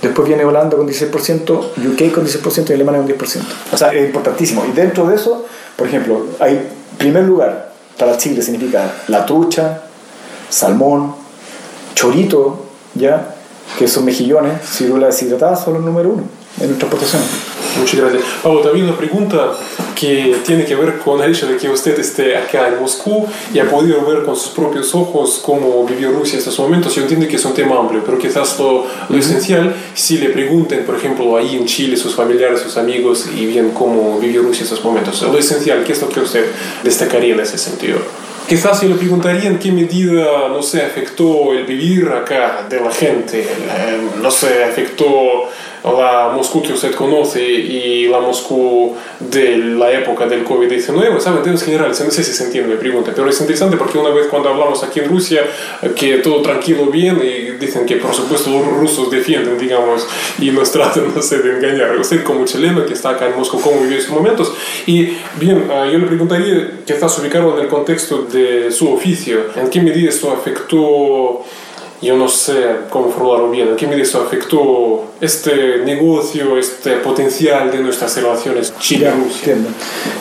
Después 0.01 0.29
viene 0.29 0.45
Holanda 0.45 0.77
con 0.77 0.89
16%, 0.89 1.51
UK 1.51 2.13
con 2.13 2.25
16% 2.25 2.71
y 2.71 2.73
Alemania 2.73 3.03
con 3.03 3.09
10%. 3.09 3.41
O 3.73 3.77
sea, 3.77 3.93
es 3.93 4.07
importantísimo. 4.07 4.65
Y 4.67 4.73
dentro 4.73 5.07
de 5.07 5.17
eso, 5.17 5.47
por 5.77 5.89
ejemplo, 5.89 6.27
hay, 6.39 6.69
primer 6.97 7.25
lugar, 7.25 7.73
para 7.99 8.17
Chile 8.17 8.41
significa 8.43 8.93
la 9.09 9.27
trucha, 9.27 9.83
salmón, 10.49 11.15
chorito, 11.95 12.67
¿ya? 12.95 13.35
que 13.77 13.89
son 13.89 14.05
mejillones, 14.05 14.63
ciruela 14.65 15.07
deshidratada, 15.07 15.57
son 15.57 15.75
los 15.75 15.83
número 15.83 16.11
uno 16.11 16.23
en 16.61 16.69
nuestra 16.69 16.89
exportación. 16.89 17.23
Muchas 17.79 18.01
gracias. 18.01 18.23
Pablo, 18.43 18.61
también 18.61 18.87
una 18.87 18.97
pregunta 18.97 19.53
que 19.99 20.37
tiene 20.47 20.65
que 20.65 20.77
ver 20.77 20.99
con 20.99 21.21
el 21.23 21.33
hecho 21.33 21.49
de 21.49 21.57
que 21.57 21.69
usted 21.69 21.99
esté 21.99 22.37
acá 22.37 22.69
en 22.69 22.81
Moscú 22.81 23.27
y 23.53 23.59
ha 23.59 23.69
podido 23.69 24.05
ver 24.05 24.23
con 24.23 24.37
sus 24.37 24.53
propios 24.53 24.95
ojos 24.95 25.41
cómo 25.45 25.85
vivió 25.85 26.13
Rusia 26.13 26.35
en 26.35 26.39
estos 26.39 26.59
momentos. 26.61 26.95
Yo 26.95 27.03
entiendo 27.03 27.27
que 27.27 27.37
es 27.37 27.45
un 27.45 27.55
tema 27.55 27.79
amplio, 27.79 28.03
pero 28.05 28.17
quizás 28.17 28.59
lo, 28.59 28.87
lo 29.09 29.19
esencial, 29.19 29.75
si 29.95 30.19
le 30.19 30.29
pregunten, 30.29 30.85
por 30.85 30.95
ejemplo, 30.95 31.37
ahí 31.37 31.57
en 31.57 31.67
Chile, 31.67 31.97
sus 31.97 32.15
familiares, 32.15 32.61
sus 32.61 32.77
amigos, 32.77 33.29
y 33.35 33.47
bien 33.47 33.71
cómo 33.71 34.19
vivió 34.21 34.43
Rusia 34.43 34.61
en 34.61 34.65
estos 34.65 34.85
momentos. 34.85 35.21
Lo 35.23 35.37
esencial, 35.37 35.83
¿qué 35.83 35.93
es 35.93 36.01
lo 36.01 36.09
que 36.09 36.21
usted 36.21 36.47
destacaría 36.85 37.35
en 37.35 37.41
ese 37.41 37.59
sentido? 37.59 37.99
Quizás 38.49 38.81
yo 38.81 38.89
le 38.89 38.95
preguntaría 38.95 39.51
en 39.51 39.59
qué 39.59 39.71
medida, 39.71 40.49
no 40.49 40.63
sé, 40.63 40.81
afectó 40.83 41.53
el 41.53 41.65
vivir 41.65 42.09
acá 42.09 42.67
de 42.67 42.81
la 42.81 42.91
gente, 42.91 43.47
no 44.23 44.31
sé, 44.31 44.65
afectó 44.65 45.51
la 45.93 46.31
Moscú 46.35 46.63
que 46.63 46.73
usted 46.73 46.95
conoce 46.95 47.43
y 47.43 48.09
la 48.09 48.21
Moscú 48.21 48.95
de 49.21 49.59
la 49.59 49.93
época 49.93 50.27
del 50.27 50.45
COVID-19, 50.45 51.19
¿sabe? 51.21 51.49
En 51.49 51.59
generales, 51.59 52.01
no 52.05 52.11
sé 52.11 52.23
si 52.23 52.33
se 52.33 52.45
entiende 52.45 52.75
mi 52.75 52.81
pregunta, 52.81 53.13
pero 53.15 53.29
es 53.29 53.41
interesante 53.41 53.77
porque 53.77 53.99
una 53.99 54.11
vez 54.11 54.27
cuando 54.27 54.49
hablamos 54.49 54.83
aquí 54.83 55.01
en 55.01 55.09
Rusia, 55.09 55.43
que 55.97 56.19
todo 56.19 56.43
tranquilo, 56.43 56.87
bien, 56.87 57.21
y 57.23 57.53
dicen 57.59 57.87
que 57.87 57.97
por 57.97 58.15
supuesto 58.15 58.51
los 58.51 58.67
rusos 58.67 59.11
defienden, 59.11 59.59
digamos, 59.59 60.07
y 60.39 60.51
nos 60.51 60.71
tratan, 60.71 61.13
no 61.15 61.23
sé, 61.23 61.39
de 61.39 61.57
engañar. 61.57 61.97
Usted 61.99 62.23
como 62.23 62.45
chileno 62.45 62.85
que 62.85 62.95
está 62.95 63.11
acá 63.11 63.29
en 63.29 63.37
Moscú, 63.37 63.61
¿cómo 63.61 63.81
vivió 63.81 63.99
esos 63.99 64.11
momentos? 64.11 64.53
Y 64.87 65.17
bien, 65.39 65.69
ah, 65.71 65.87
yo 65.91 65.99
le 65.99 66.07
preguntaría, 66.07 66.81
quizás 66.85 67.19
ubicarlo 67.19 67.57
en 67.57 67.65
el 67.65 67.69
contexto 67.69 68.23
de 68.23 68.71
su 68.71 68.93
oficio, 68.93 69.47
¿en 69.57 69.69
qué 69.71 69.81
medida 69.81 70.09
esto 70.09 70.33
afectó 70.33 71.45
yo 72.01 72.17
no 72.17 72.29
sé 72.29 72.77
cómo 72.91 73.11
formularlo 73.11 73.51
bien, 73.51 73.69
¿en 73.69 73.77
qué 73.77 74.01
eso 74.01 74.23
afectó 74.23 75.05
este 75.21 75.79
negocio, 75.85 76.57
este 76.57 76.97
potencial 76.99 77.73
de 77.73 77.79
nuestras 77.79 78.17
relaciones 78.17 78.73
Chile-Rusia? 78.79 79.57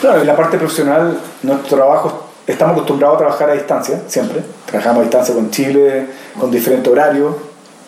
Claro, 0.00 0.20
en 0.20 0.26
la 0.26 0.36
parte 0.36 0.58
profesional, 0.58 1.18
nuestro 1.42 1.76
trabajo, 1.76 2.24
estamos 2.46 2.72
acostumbrados 2.72 3.16
a 3.16 3.18
trabajar 3.18 3.50
a 3.50 3.52
distancia, 3.54 4.02
siempre. 4.08 4.42
Trabajamos 4.66 5.00
a 5.00 5.02
distancia 5.02 5.34
con 5.34 5.50
Chile, 5.50 6.06
con 6.38 6.50
diferentes 6.50 6.90
horarios. 6.92 7.34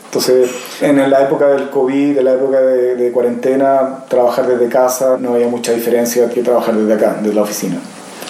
Entonces, 0.05 0.51
en 0.81 1.11
la 1.11 1.23
época 1.23 1.49
del 1.49 1.71
COVID, 1.71 2.19
en 2.19 2.25
la 2.25 2.35
época 2.35 2.61
de, 2.61 2.95
de 2.97 3.13
cuarentena, 3.13 4.05
trabajar 4.09 4.47
desde 4.47 4.69
casa 4.69 5.17
no 5.19 5.35
había 5.35 5.49
mucha 5.49 5.73
diferencia 5.73 6.29
que 6.29 6.43
trabajar 6.43 6.75
desde 6.75 6.95
acá, 6.95 7.17
desde 7.21 7.35
la 7.35 7.43
oficina. 7.43 7.77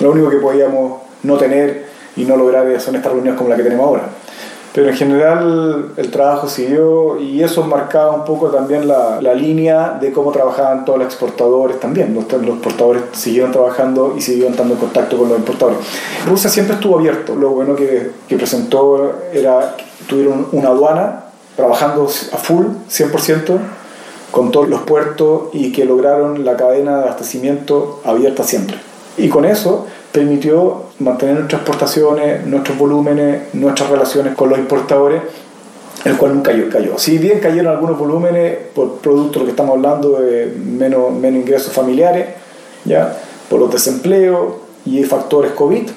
Lo 0.00 0.12
único 0.12 0.30
que 0.30 0.36
podíamos 0.36 1.02
no 1.22 1.36
tener 1.36 1.86
y 2.16 2.24
no 2.24 2.36
lograr 2.36 2.80
son 2.80 2.96
estas 2.96 3.12
reuniones 3.12 3.36
como 3.36 3.50
la 3.50 3.56
que 3.56 3.62
tenemos 3.62 3.86
ahora 3.86 4.08
pero 4.72 4.88
en 4.88 4.96
general 4.96 5.86
el 5.96 6.10
trabajo 6.10 6.48
siguió 6.48 7.18
y 7.18 7.42
eso 7.42 7.64
marcaba 7.64 8.12
un 8.12 8.24
poco 8.24 8.50
también 8.50 8.86
la, 8.86 9.20
la 9.20 9.34
línea 9.34 9.98
de 10.00 10.12
cómo 10.12 10.30
trabajaban 10.30 10.84
todos 10.84 11.00
los 11.00 11.06
exportadores 11.06 11.80
también. 11.80 12.14
Los, 12.14 12.24
exportadores 12.24 13.02
siguieron 13.12 13.50
trabajando 13.50 14.14
y 14.16 14.20
siguieron 14.20 14.52
estando 14.52 14.74
en 14.74 14.80
contacto 14.80 15.18
con 15.18 15.28
los 15.28 15.38
importadores. 15.38 15.80
Rusia 16.26 16.48
siempre 16.48 16.76
estuvo 16.76 16.98
abierto. 16.98 17.34
Lo 17.34 17.50
bueno 17.50 17.74
que, 17.74 18.12
que 18.28 18.36
presentó 18.36 19.12
era 19.32 19.74
que 19.76 19.84
tuvieron 20.06 20.46
una 20.52 20.68
aduana 20.68 21.24
trabajando 21.56 22.04
a 22.04 22.36
full, 22.36 22.66
100%, 22.88 23.58
con 24.30 24.52
todos 24.52 24.68
los 24.68 24.82
puertos 24.82 25.48
y 25.52 25.72
que 25.72 25.84
lograron 25.84 26.44
la 26.44 26.56
cadena 26.56 26.98
de 26.98 27.02
abastecimiento 27.02 28.00
abierta 28.04 28.44
siempre. 28.44 28.89
Y 29.16 29.28
con 29.28 29.44
eso 29.44 29.86
permitió 30.12 30.84
mantener 30.98 31.36
nuestras 31.36 31.62
exportaciones, 31.62 32.46
nuestros 32.46 32.78
volúmenes, 32.78 33.54
nuestras 33.54 33.90
relaciones 33.90 34.34
con 34.34 34.48
los 34.50 34.58
importadores, 34.58 35.22
el 36.04 36.16
cual 36.16 36.34
nunca 36.34 36.52
cayó. 36.52 36.68
cayó. 36.70 36.98
Si 36.98 37.18
bien 37.18 37.40
cayeron 37.40 37.72
algunos 37.72 37.98
volúmenes 37.98 38.56
por 38.74 38.98
producto, 38.98 39.40
lo 39.40 39.44
que 39.44 39.50
estamos 39.52 39.76
hablando 39.76 40.20
de 40.20 40.46
menos, 40.46 41.12
menos 41.12 41.42
ingresos 41.42 41.72
familiares, 41.72 42.28
ya 42.84 43.16
por 43.48 43.60
los 43.60 43.70
desempleos 43.70 44.54
y 44.86 45.02
factores 45.04 45.52
COVID, 45.52 45.88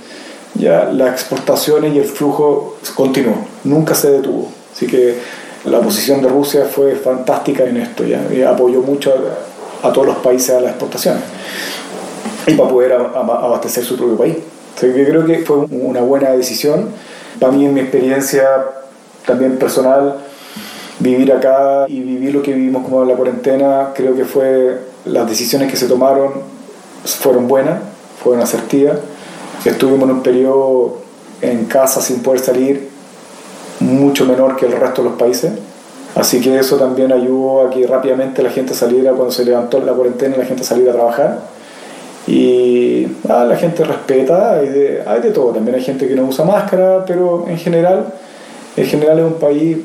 ya 0.56 0.86
las 0.86 1.13
exportaciones 1.13 1.93
y 1.95 1.99
el 1.99 2.06
flujo 2.06 2.78
continuó, 2.95 3.36
nunca 3.63 3.95
se 3.95 4.12
detuvo. 4.12 4.49
Así 4.73 4.88
que 4.88 5.15
la 5.65 5.80
posición 5.80 6.21
de 6.21 6.28
Rusia 6.28 6.65
fue 6.65 6.95
fantástica 6.95 7.63
en 7.63 7.78
esto, 7.78 8.04
ya 8.04 8.21
y 8.32 8.41
apoyó 8.41 8.82
mucho 8.82 9.13
a, 9.84 9.88
a 9.88 9.93
todos 9.93 10.08
los 10.08 10.17
países 10.17 10.52
a 10.52 10.60
las 10.60 10.71
exportaciones 10.71 11.23
y 12.48 12.54
para 12.54 12.70
poder 12.70 12.94
abastecer 12.94 13.84
su 13.84 13.98
propio 13.98 14.18
país. 14.18 14.38
yo 14.82 14.92
creo 14.92 15.26
que 15.26 15.40
fue 15.40 15.58
una 15.58 16.02
buena 16.02 16.32
decisión. 16.32 16.90
Para 17.40 17.52
mí, 17.52 17.66
en 17.66 17.74
mi 17.74 17.82
experiencia 17.82 18.48
también 19.26 19.58
personal, 19.58 20.16
vivir 21.00 21.32
acá 21.32 21.86
y 21.88 22.02
vivir 22.02 22.34
lo 22.34 22.42
que 22.42 22.54
vivimos 22.54 22.84
como 22.84 23.04
la 23.06 23.16
cuarentena, 23.16 23.90
creo 23.96 24.16
que 24.16 24.26
fue 24.26 24.80
las 25.06 25.28
decisiones 25.28 25.70
que 25.70 25.78
se 25.78 25.88
tomaron 25.88 26.54
fueron 27.06 27.48
buenas, 27.48 27.80
fueron 28.24 28.42
asertivas. 28.42 28.98
Estuvimos 29.66 30.10
en 30.10 30.16
un 30.16 30.24
periodo 30.24 30.98
en 31.42 31.66
casa 31.66 32.02
sin 32.02 32.22
poder 32.22 32.40
salir, 32.40 32.90
mucho 33.80 34.26
menor 34.26 34.56
que 34.56 34.66
el 34.66 34.74
resto 34.74 35.04
de 35.04 35.10
los 35.10 35.18
países. 35.18 35.52
Así 36.16 36.40
que 36.42 36.60
eso 36.60 36.78
también 36.78 37.12
ayudó 37.12 37.68
a 37.68 37.70
que 37.70 37.86
rápidamente 37.88 38.44
la 38.44 38.52
gente 38.52 38.74
saliera, 38.74 39.12
cuando 39.12 39.32
se 39.32 39.44
levantó 39.44 39.80
la 39.80 39.94
cuarentena, 39.94 40.38
la 40.38 40.46
gente 40.46 40.64
saliera 40.64 40.92
a 40.92 40.96
trabajar 40.96 41.54
y 42.26 43.06
ah, 43.28 43.46
la 43.46 43.58
gente 43.58 43.84
respeta, 43.84 44.60
hay 44.60 44.70
de, 44.70 45.04
hay 45.06 45.22
de 45.22 45.32
todo, 45.32 45.52
también 45.52 45.76
hay 45.76 45.84
gente 45.84 46.08
que 46.08 46.16
no 46.16 46.24
usa 46.24 46.46
máscara, 46.46 47.04
pero 47.06 47.46
en 47.48 47.58
general, 47.58 48.14
en 48.78 48.86
general 48.86 49.20
es 49.20 49.26
un 49.26 49.40
país 49.40 49.78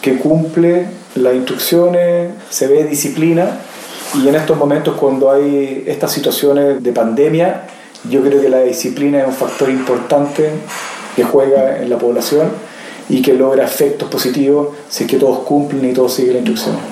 que 0.00 0.16
cumple 0.18 0.86
las 1.14 1.34
instrucciones, 1.34 2.30
se 2.48 2.66
ve 2.66 2.84
disciplina 2.84 3.58
y 4.22 4.28
en 4.28 4.34
estos 4.34 4.56
momentos 4.56 4.96
cuando 4.96 5.30
hay 5.30 5.84
estas 5.86 6.12
situaciones 6.12 6.82
de 6.82 6.92
pandemia, 6.92 7.62
yo 8.08 8.22
creo 8.22 8.40
que 8.40 8.48
la 8.48 8.60
disciplina 8.60 9.20
es 9.20 9.26
un 9.26 9.34
factor 9.34 9.70
importante 9.70 10.50
que 11.14 11.24
juega 11.24 11.78
en 11.78 11.90
la 11.90 11.98
población 11.98 12.48
y 13.08 13.20
que 13.20 13.34
logra 13.34 13.64
efectos 13.64 14.08
positivos 14.08 14.68
si 14.88 15.04
es 15.04 15.10
que 15.10 15.18
todos 15.18 15.40
cumplen 15.40 15.90
y 15.90 15.92
todos 15.92 16.14
siguen 16.14 16.34
la 16.34 16.38
instrucción. 16.38 16.91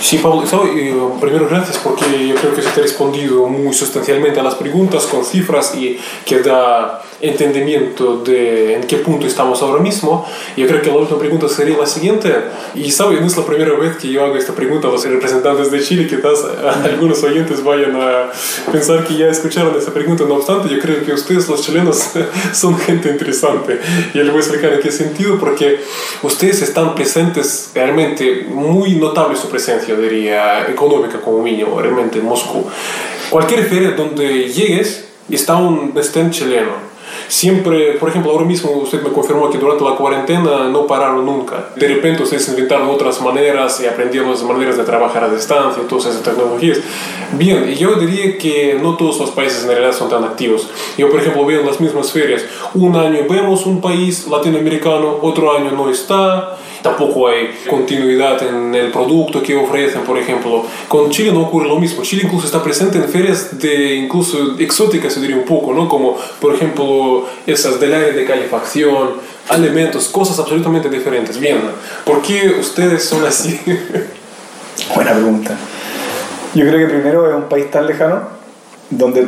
Sí, 0.00 0.18
Pablo, 0.18 0.44
eh, 0.44 0.94
primero 1.20 1.48
gracias 1.48 1.78
porque 1.78 2.28
yo 2.28 2.34
creo 2.36 2.54
que 2.54 2.62
se 2.62 2.70
te 2.70 2.80
ha 2.80 2.82
respondido 2.82 3.46
muy 3.48 3.72
sustancialmente 3.72 4.38
a 4.38 4.42
las 4.42 4.54
preguntas 4.54 5.06
con 5.06 5.24
cifras 5.24 5.74
y 5.74 5.98
que 6.24 6.40
da 6.40 7.02
entendimiento 7.20 8.18
de 8.18 8.74
en 8.74 8.86
qué 8.86 8.96
punto 8.98 9.26
estamos 9.26 9.62
ahora 9.62 9.80
mismo. 9.80 10.26
Yo 10.56 10.66
creo 10.66 10.82
que 10.82 10.88
la 10.88 10.96
última 10.96 11.18
pregunta 11.18 11.48
sería 11.48 11.76
la 11.76 11.86
siguiente. 11.86 12.34
Y 12.74 12.90
sabe, 12.90 13.20
no 13.20 13.26
es 13.26 13.36
la 13.36 13.44
primera 13.44 13.72
vez 13.74 13.96
que 13.96 14.08
yo 14.08 14.24
hago 14.24 14.36
esta 14.36 14.54
pregunta 14.54 14.88
a 14.88 14.90
los 14.90 15.04
representantes 15.04 15.70
de 15.70 15.80
Chile. 15.80 16.06
Quizás 16.06 16.44
algunos 16.84 17.22
oyentes 17.22 17.62
vayan 17.64 17.96
a 17.96 18.30
pensar 18.70 19.04
que 19.04 19.16
ya 19.16 19.28
escucharon 19.28 19.76
esta 19.76 19.92
pregunta. 19.92 20.24
No 20.28 20.34
obstante, 20.34 20.68
yo 20.68 20.78
creo 20.78 21.04
que 21.04 21.12
ustedes, 21.12 21.48
los 21.48 21.62
chilenos, 21.62 22.10
son 22.52 22.78
gente 22.78 23.08
interesante. 23.08 23.80
Y 24.12 24.18
les 24.18 24.28
voy 24.28 24.36
a 24.36 24.40
explicar 24.40 24.72
en 24.74 24.80
qué 24.80 24.90
sentido. 24.90 25.38
Porque 25.38 25.80
ustedes 26.22 26.62
están 26.62 26.94
presentes 26.94 27.70
realmente, 27.74 28.46
muy 28.48 28.96
notable 28.96 29.36
su 29.36 29.48
presencia, 29.48 29.94
diría, 29.96 30.68
económica 30.68 31.20
como 31.20 31.42
mínimo, 31.42 31.80
realmente 31.80 32.18
en 32.18 32.26
Moscú. 32.26 32.66
Cualquier 33.30 33.64
feria 33.64 33.92
donde 33.92 34.48
llegues, 34.48 35.04
está 35.28 35.56
un 35.56 35.92
stand 35.98 36.30
chileno 36.30 36.95
siempre, 37.28 37.92
por 37.92 38.08
ejemplo, 38.08 38.32
ahora 38.32 38.44
mismo 38.44 38.70
usted 38.72 39.02
me 39.02 39.10
confirmó 39.10 39.50
que 39.50 39.58
durante 39.58 39.84
la 39.84 39.96
cuarentena 39.96 40.68
no 40.68 40.86
pararon 40.86 41.24
nunca. 41.24 41.70
De 41.76 41.88
repente 41.88 42.22
ustedes 42.22 42.48
inventaron 42.48 42.88
otras 42.88 43.20
maneras 43.20 43.80
y 43.80 43.86
aprendieron 43.86 44.30
las 44.30 44.42
maneras 44.42 44.76
de 44.76 44.84
trabajar 44.84 45.24
a 45.24 45.28
distancia, 45.28 45.82
todas 45.88 46.06
esas 46.06 46.22
tecnologías. 46.22 46.78
Bien, 47.32 47.74
yo 47.74 47.94
diría 47.96 48.38
que 48.38 48.78
no 48.80 48.96
todos 48.96 49.18
los 49.18 49.30
países 49.30 49.62
en 49.62 49.70
realidad 49.70 49.92
son 49.92 50.08
tan 50.08 50.24
activos. 50.24 50.68
Yo, 50.96 51.10
por 51.10 51.20
ejemplo, 51.20 51.44
veo 51.44 51.60
en 51.60 51.66
las 51.66 51.80
mismas 51.80 52.12
ferias, 52.12 52.44
un 52.74 52.96
año 52.96 53.20
vemos 53.28 53.66
un 53.66 53.80
país 53.80 54.26
latinoamericano, 54.28 55.18
otro 55.22 55.56
año 55.56 55.70
no 55.72 55.90
está 55.90 56.56
tampoco 56.86 57.28
hay 57.28 57.48
continuidad 57.68 58.40
en 58.42 58.74
el 58.74 58.92
producto 58.92 59.42
que 59.42 59.56
ofrecen, 59.56 60.02
por 60.02 60.18
ejemplo. 60.18 60.64
Con 60.88 61.10
Chile 61.10 61.32
no 61.32 61.42
ocurre 61.42 61.66
lo 61.68 61.78
mismo. 61.78 62.02
Chile 62.02 62.22
incluso 62.24 62.46
está 62.46 62.62
presente 62.62 62.98
en 62.98 63.08
ferias 63.08 63.58
de 63.58 63.96
incluso 63.96 64.56
exóticas, 64.58 65.12
se 65.12 65.20
diría 65.20 65.36
un 65.36 65.44
poco, 65.44 65.74
¿no? 65.74 65.88
Como, 65.88 66.16
por 66.40 66.54
ejemplo, 66.54 67.26
esas 67.46 67.80
del 67.80 67.92
área 67.92 68.12
de 68.12 68.24
calefacción, 68.24 69.14
alimentos, 69.48 70.08
cosas 70.08 70.38
absolutamente 70.38 70.88
diferentes. 70.88 71.38
Bien, 71.38 71.60
¿por 72.04 72.22
qué 72.22 72.54
ustedes 72.60 73.04
son 73.04 73.24
así? 73.24 73.60
Buena 74.94 75.12
pregunta. 75.12 75.56
Yo 76.54 76.66
creo 76.66 76.78
que 76.86 76.94
primero 76.94 77.28
es 77.28 77.34
un 77.34 77.48
país 77.48 77.70
tan 77.70 77.86
lejano 77.86 78.36
donde 78.90 79.26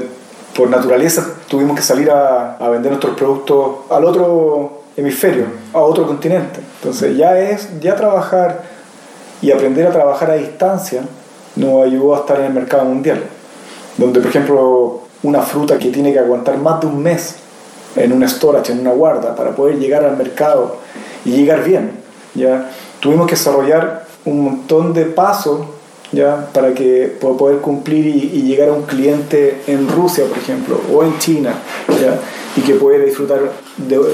por 0.54 0.70
naturaleza 0.70 1.34
tuvimos 1.48 1.76
que 1.76 1.82
salir 1.82 2.10
a, 2.10 2.56
a 2.56 2.68
vender 2.68 2.92
nuestros 2.92 3.16
productos 3.16 3.90
al 3.90 4.04
otro 4.04 4.77
hemisferio, 4.98 5.46
a 5.72 5.78
otro 5.78 6.06
continente. 6.06 6.60
Entonces 6.78 7.16
ya 7.16 7.38
es, 7.38 7.68
ya 7.80 7.94
trabajar 7.94 8.62
y 9.40 9.52
aprender 9.52 9.86
a 9.86 9.92
trabajar 9.92 10.32
a 10.32 10.34
distancia 10.34 11.02
nos 11.54 11.86
ayudó 11.86 12.16
a 12.16 12.18
estar 12.18 12.40
en 12.40 12.46
el 12.46 12.52
mercado 12.52 12.84
mundial, 12.84 13.22
donde 13.96 14.20
por 14.20 14.28
ejemplo 14.28 15.02
una 15.22 15.42
fruta 15.42 15.78
que 15.78 15.90
tiene 15.90 16.12
que 16.12 16.18
aguantar 16.18 16.58
más 16.58 16.80
de 16.80 16.88
un 16.88 17.02
mes 17.02 17.36
en 17.96 18.12
un 18.12 18.28
storage, 18.28 18.72
en 18.72 18.80
una 18.80 18.90
guarda, 18.90 19.34
para 19.34 19.54
poder 19.54 19.78
llegar 19.78 20.04
al 20.04 20.16
mercado 20.16 20.76
y 21.24 21.30
llegar 21.30 21.64
bien, 21.64 21.92
ya 22.34 22.68
tuvimos 23.00 23.26
que 23.26 23.34
desarrollar 23.34 24.06
un 24.24 24.40
montón 24.40 24.92
de 24.92 25.04
pasos 25.04 25.60
ya 26.12 26.50
para 26.52 26.74
que 26.74 27.12
poder 27.20 27.58
cumplir 27.58 28.06
y, 28.06 28.30
y, 28.34 28.42
llegar 28.42 28.70
a 28.70 28.72
un 28.72 28.82
cliente 28.82 29.62
en 29.66 29.88
Rusia, 29.88 30.24
por 30.26 30.38
ejemplo, 30.38 30.80
o 30.92 31.04
en 31.04 31.18
China, 31.18 31.54
ya 32.00 32.18
y 32.58 32.60
que 32.62 32.74
pueda 32.74 33.04
disfrutar 33.04 33.40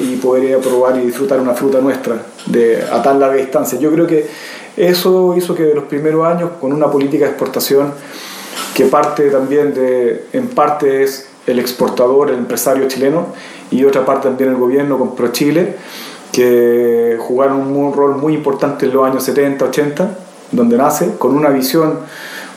y 0.02 0.16
poder 0.16 0.58
probar 0.58 0.98
y 0.98 1.06
disfrutar 1.06 1.40
una 1.40 1.54
fruta 1.54 1.80
nuestra 1.80 2.16
de, 2.46 2.82
a 2.92 3.02
tan 3.02 3.18
larga 3.18 3.36
distancia. 3.36 3.78
Yo 3.78 3.90
creo 3.90 4.06
que 4.06 4.26
eso 4.76 5.34
hizo 5.36 5.54
que 5.54 5.62
de 5.62 5.74
los 5.74 5.84
primeros 5.84 6.26
años, 6.26 6.50
con 6.60 6.72
una 6.72 6.90
política 6.90 7.24
de 7.24 7.30
exportación 7.30 7.92
que 8.74 8.86
parte 8.86 9.30
también 9.30 9.72
de, 9.72 10.26
en 10.32 10.48
parte 10.48 11.02
es 11.02 11.28
el 11.46 11.58
exportador, 11.58 12.30
el 12.30 12.38
empresario 12.38 12.86
chileno, 12.88 13.28
y 13.70 13.84
otra 13.84 14.04
parte 14.04 14.28
también 14.28 14.50
el 14.50 14.56
gobierno 14.56 14.98
con 14.98 15.14
ProChile, 15.14 15.76
que 16.32 17.16
jugaron 17.20 17.74
un 17.74 17.94
rol 17.94 18.16
muy 18.16 18.34
importante 18.34 18.86
en 18.86 18.92
los 18.92 19.06
años 19.06 19.22
70, 19.22 19.64
80, 19.64 20.18
donde 20.54 20.76
nace, 20.76 21.16
con 21.18 21.34
una 21.36 21.50
visión 21.50 22.00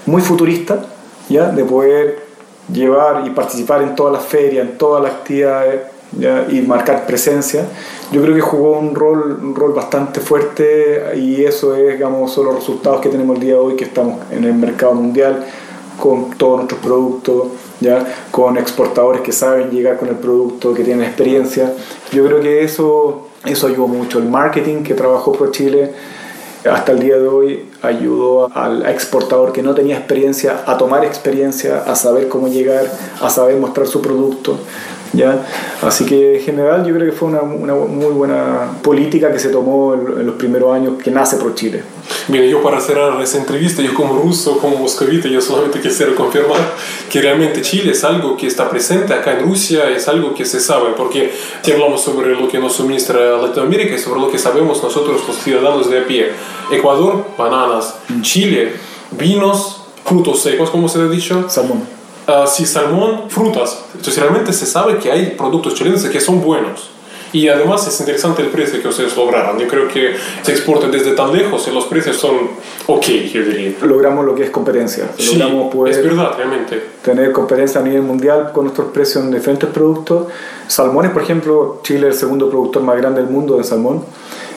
muy 0.06 0.22
futurista, 0.22 0.80
¿ya? 1.30 1.50
de 1.50 1.64
poder 1.64 2.28
llevar 2.72 3.26
y 3.26 3.30
participar 3.32 3.82
en 3.82 3.96
todas 3.96 4.14
las 4.14 4.26
ferias, 4.26 4.68
en 4.68 4.78
todas 4.78 5.04
las 5.04 5.14
actividades 5.14 5.82
y 6.50 6.62
marcar 6.62 7.06
presencia, 7.06 7.66
yo 8.12 8.22
creo 8.22 8.34
que 8.34 8.42
jugó 8.42 8.80
un 8.80 8.96
rol, 8.96 9.40
un 9.42 9.54
rol 9.54 9.74
bastante 9.74 10.22
fuerte 10.22 11.18
y 11.18 11.44
eso 11.44 11.76
es, 11.76 11.94
digamos, 11.94 12.32
son 12.32 12.46
los 12.46 12.56
resultados 12.56 13.02
que 13.02 13.10
tenemos 13.10 13.36
el 13.36 13.42
día 13.42 13.54
de 13.54 13.60
hoy, 13.60 13.76
que 13.76 13.84
estamos 13.84 14.20
en 14.32 14.46
el 14.46 14.54
mercado 14.54 14.94
mundial 14.94 15.46
con 16.00 16.32
todos 16.32 16.58
nuestros 16.58 16.80
productos, 16.80 17.48
¿ya? 17.82 18.06
con 18.32 18.58
exportadores 18.58 19.22
que 19.22 19.34
saben 19.34 19.70
llegar 19.70 19.98
con 19.98 20.08
el 20.08 20.16
producto, 20.16 20.74
que 20.74 20.84
tienen 20.84 21.06
experiencia. 21.06 21.74
Yo 22.12 22.26
creo 22.26 22.40
que 22.40 22.64
eso, 22.64 23.28
eso 23.46 23.68
ayudó 23.68 23.88
mucho. 23.88 24.20
El 24.20 24.30
marketing 24.30 24.84
que 24.84 24.94
trabajó 24.94 25.34
por 25.34 25.52
Chile 25.52 25.92
hasta 26.70 26.92
el 26.92 27.00
día 27.00 27.18
de 27.18 27.28
hoy 27.28 27.66
ayudó 27.82 28.50
al 28.54 28.86
exportador 28.86 29.54
que 29.54 29.62
no 29.62 29.74
tenía 29.74 29.98
experiencia 29.98 30.64
a 30.66 30.78
tomar 30.78 31.06
experiencia, 31.06 31.84
a 31.86 31.96
saber 31.96 32.28
cómo 32.28 32.48
llegar, 32.48 32.86
a 33.22 33.30
saber 33.30 33.58
mostrar 33.58 33.88
su 33.88 34.02
producto. 34.02 34.58
¿Ya? 35.14 35.46
Así 35.82 36.06
que 36.06 36.38
en 36.38 36.42
general 36.42 36.86
yo 36.86 36.94
creo 36.94 37.10
que 37.10 37.16
fue 37.16 37.30
una, 37.30 37.42
una 37.42 37.74
muy 37.74 38.14
buena 38.14 38.72
política 38.82 39.32
que 39.32 39.40
se 39.40 39.50
tomó 39.50 39.94
en, 39.94 40.26
los 40.26 40.36
primeros 40.36 40.74
años 40.74 40.94
que 41.02 41.12
nace 41.12 41.38
Pro 41.38 41.54
Chile. 41.56 41.84
Bien, 42.28 42.46
yo 42.46 42.62
para 42.62 42.80
cerrar 42.80 43.22
esta 43.22 43.38
entrevista, 43.38 43.82
yo 43.82 43.94
como 43.94 44.18
ruso, 44.18 44.58
como 44.58 44.78
moscovita, 44.78 45.28
yo 45.28 45.42
solamente 45.42 45.80
quisiera 45.80 46.14
confirmar 46.16 46.60
que 47.10 47.22
realmente 47.22 47.62
Chile 47.62 47.92
es 47.92 48.04
algo 48.04 48.36
que 48.38 48.48
está 48.48 48.70
presente 48.70 49.14
acá 49.14 49.38
en 49.38 49.46
Rusia, 49.46 49.90
es 49.90 50.08
algo 50.08 50.34
que 50.34 50.46
se 50.46 50.60
sabe, 50.60 50.92
porque 50.96 51.32
si 51.62 51.72
hablamos 51.72 52.02
sobre 52.02 52.36
lo 52.36 52.48
que 52.48 52.60
nos 52.60 52.74
suministra 52.74 53.38
Latinoamérica 53.38 53.96
y 53.96 54.00
sobre 54.00 54.22
lo 54.22 54.30
que 54.30 54.38
sabemos 54.38 54.82
nosotros 54.84 55.22
los 55.28 55.38
ciudadanos 55.38 55.90
de 55.90 56.00
a 56.00 56.06
pie, 56.06 56.32
Ecuador, 56.72 57.26
bananas, 57.38 57.96
Chile, 58.22 58.74
vinos, 59.12 59.82
frutos 60.04 60.42
secos, 60.42 60.70
como 60.70 60.88
se 60.88 61.00
ha 61.00 61.08
dicho. 61.08 61.50
Salmón. 61.50 61.97
Uh, 62.28 62.46
sí, 62.46 62.66
salmón, 62.66 63.30
frutas. 63.30 63.86
Entonces 63.96 64.22
realmente 64.22 64.52
se 64.52 64.66
sabe 64.66 64.98
que 64.98 65.12
hay 65.12 65.36
productos 65.38 65.76
chilenos 65.76 66.04
que 66.04 66.20
son 66.20 66.42
buenos. 66.42 66.90
Y 67.34 67.50
además 67.50 67.86
es 67.88 68.00
interesante 68.00 68.42
el 68.42 68.50
precio 68.50 68.82
que 68.82 68.88
ustedes 68.88 69.16
lograron. 69.16 69.60
Yo 69.60 69.68
creo 69.68 69.88
que 69.88 70.16
se 70.42 70.52
exporta 70.52 70.88
desde 70.88 71.12
tan 71.12 71.34
lejos 71.34 71.68
y 71.68 71.72
los 71.72 71.86
precios 71.86 72.18
son 72.18 72.36
ok, 72.88 73.06
yo 73.06 73.44
diría. 73.44 73.76
Logramos 73.82 74.26
lo 74.26 74.34
que 74.34 74.44
es 74.44 74.50
competencia. 74.50 75.10
Sí, 75.18 75.36
Logramos 75.36 75.74
poder 75.74 75.94
es 75.94 76.04
verdad, 76.04 76.32
realmente. 76.38 76.82
tener 77.04 77.32
competencia 77.32 77.82
a 77.82 77.84
nivel 77.84 78.02
mundial 78.02 78.52
con 78.54 78.66
nuestros 78.66 78.92
precios 78.92 79.24
en 79.24 79.32
diferentes 79.32 79.70
productos. 79.70 80.28
Salmones, 80.68 81.12
por 81.12 81.22
ejemplo, 81.22 81.82
Chile 81.84 82.08
es 82.08 82.16
el 82.16 82.20
segundo 82.20 82.50
productor 82.50 82.82
más 82.84 82.98
grande 82.98 83.22
del 83.22 83.30
mundo 83.30 83.58
de 83.58 83.64
salmón, 83.64 84.04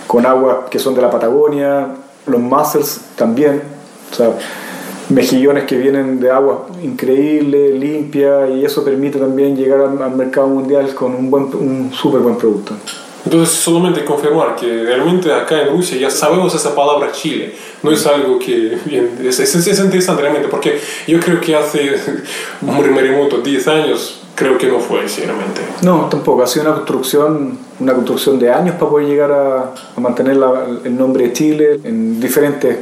con 0.07 0.25
aguas 0.25 0.69
que 0.71 0.79
son 0.79 0.95
de 0.95 1.03
la 1.03 1.11
Patagonia, 1.11 1.89
los 2.27 2.41
mussels 2.41 3.01
también. 3.17 3.63
O 4.13 4.15
sea, 4.15 4.31
mejillones 5.11 5.65
que 5.65 5.77
vienen 5.77 6.21
de 6.21 6.31
agua 6.31 6.67
increíble, 6.83 7.71
limpia, 7.71 8.49
y 8.49 8.65
eso 8.65 8.85
permite 8.85 9.19
también 9.19 9.57
llegar 9.57 9.81
al, 9.81 10.01
al 10.03 10.17
mercado 10.17 10.47
mundial 10.49 10.95
con 10.95 11.15
un, 11.15 11.31
buen, 11.31 11.45
un 11.55 11.93
súper 11.93 12.21
buen 12.21 12.37
producto. 12.37 12.75
Entonces, 13.25 13.55
solamente 13.55 14.05
confirmar 14.05 14.57
que 14.57 14.67
realmente 14.85 15.33
acá 15.33 15.63
en 15.63 15.69
Rusia 15.69 15.99
ya 15.99 16.11
sabemos 16.11 16.55
esa 16.55 16.75
palabra 16.75 17.13
Chile. 17.13 17.55
No 17.83 17.91
es 17.91 18.07
algo 18.07 18.39
que. 18.39 18.79
Bien, 18.87 19.11
es, 19.23 19.39
es, 19.41 19.55
es 19.55 19.79
interesante 19.79 20.23
realmente, 20.23 20.49
porque 20.49 20.81
yo 21.07 21.21
creo 21.21 21.41
que 21.41 21.55
hace 21.55 21.97
muy 22.63 22.87
remoto, 22.87 23.39
10 23.39 23.69
años, 23.69 24.23
creo 24.35 24.57
que 24.57 24.69
no 24.69 24.79
fue, 24.79 25.07
sinceramente. 25.07 25.61
No, 25.83 26.09
tampoco. 26.11 26.43
Ha 26.43 26.47
sido 26.47 26.67
una 26.67 26.75
construcción, 26.75 27.59
una 27.79 27.93
construcción 27.93 28.39
de 28.39 28.51
años 28.51 28.77
para 28.77 28.91
poder 28.91 29.07
llegar 29.07 29.33
a, 29.33 29.75
a 29.97 30.01
mantener 30.01 30.37
la, 30.37 30.67
el 30.83 30.97
nombre 30.97 31.25
de 31.25 31.33
Chile 31.35 31.81
en 31.85 32.21
diferentes 32.21 32.75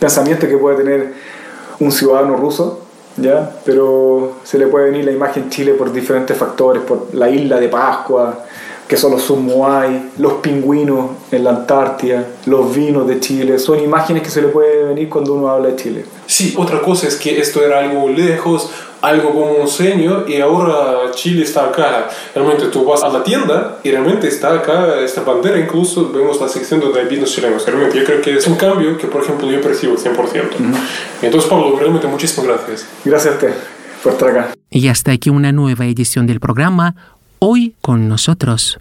pensamientos 0.00 0.48
que 0.48 0.56
puede 0.56 0.78
tener 0.78 1.35
un 1.80 1.92
ciudadano 1.92 2.36
ruso. 2.36 2.80
¿Ya? 3.18 3.50
Pero 3.64 4.32
se 4.44 4.58
le 4.58 4.66
puede 4.66 4.90
venir 4.90 5.06
la 5.06 5.12
imagen 5.12 5.48
Chile 5.48 5.72
por 5.72 5.90
diferentes 5.90 6.36
factores, 6.36 6.82
por 6.82 7.14
la 7.14 7.30
isla 7.30 7.58
de 7.58 7.68
Pascua, 7.70 8.44
que 8.88 8.96
son 8.96 9.12
los 9.12 9.22
Sumuay, 9.22 10.10
los 10.18 10.34
pingüinos 10.34 11.10
en 11.32 11.44
la 11.44 11.50
Antártida, 11.50 12.24
los 12.46 12.74
vinos 12.74 13.06
de 13.06 13.18
Chile, 13.20 13.58
son 13.58 13.80
imágenes 13.80 14.22
que 14.22 14.30
se 14.30 14.42
le 14.42 14.48
puede 14.48 14.84
venir 14.84 15.08
cuando 15.08 15.34
uno 15.34 15.48
habla 15.48 15.68
de 15.68 15.76
Chile. 15.76 16.04
Sí, 16.26 16.54
otra 16.56 16.80
cosa 16.80 17.08
es 17.08 17.16
que 17.16 17.40
esto 17.40 17.64
era 17.64 17.80
algo 17.80 18.08
lejos, 18.08 18.70
algo 19.02 19.30
como 19.30 19.52
un 19.52 19.68
sueño 19.68 20.24
y 20.26 20.40
ahora 20.40 21.10
Chile 21.12 21.42
está 21.42 21.66
acá. 21.66 22.08
Realmente 22.34 22.66
tú 22.66 22.84
vas 22.84 23.02
a 23.02 23.08
la 23.08 23.22
tienda 23.22 23.78
y 23.82 23.90
realmente 23.90 24.28
está 24.28 24.54
acá 24.54 25.00
esta 25.00 25.22
bandera, 25.22 25.58
incluso 25.58 26.10
vemos 26.12 26.40
la 26.40 26.48
sección 26.48 26.80
donde 26.80 27.00
hay 27.00 27.06
vinos 27.06 27.32
chilenos. 27.32 27.66
Realmente 27.66 27.98
yo 27.98 28.04
creo 28.04 28.20
que 28.20 28.36
es 28.36 28.46
un 28.46 28.56
cambio 28.56 28.96
que, 28.96 29.06
por 29.06 29.22
ejemplo, 29.22 29.50
yo 29.50 29.60
percibo 29.60 29.96
100%. 29.96 30.10
Uh 30.14 30.18
-huh. 30.18 30.74
Entonces, 31.22 31.48
Pablo, 31.50 31.76
realmente 31.78 32.06
muchísimas 32.06 32.46
gracias. 32.46 32.86
Gracias 33.04 33.32
a 33.34 33.36
usted 33.36 33.54
por 34.02 34.12
estar 34.12 34.28
acá. 34.28 34.54
Y 34.70 34.88
hasta 34.88 35.12
aquí 35.12 35.30
una 35.30 35.52
nueva 35.52 35.86
edición 35.86 36.26
del 36.26 36.40
programa 36.40 37.15
Hoy 37.38 37.74
con 37.82 38.08
nosotros. 38.08 38.78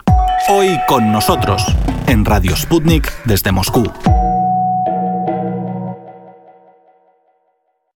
Hoy 0.48 0.80
con 0.88 1.12
nosotros, 1.12 1.62
en 2.08 2.24
Radio 2.24 2.56
Sputnik 2.56 3.12
desde 3.26 3.52
Moscú. 3.52 3.92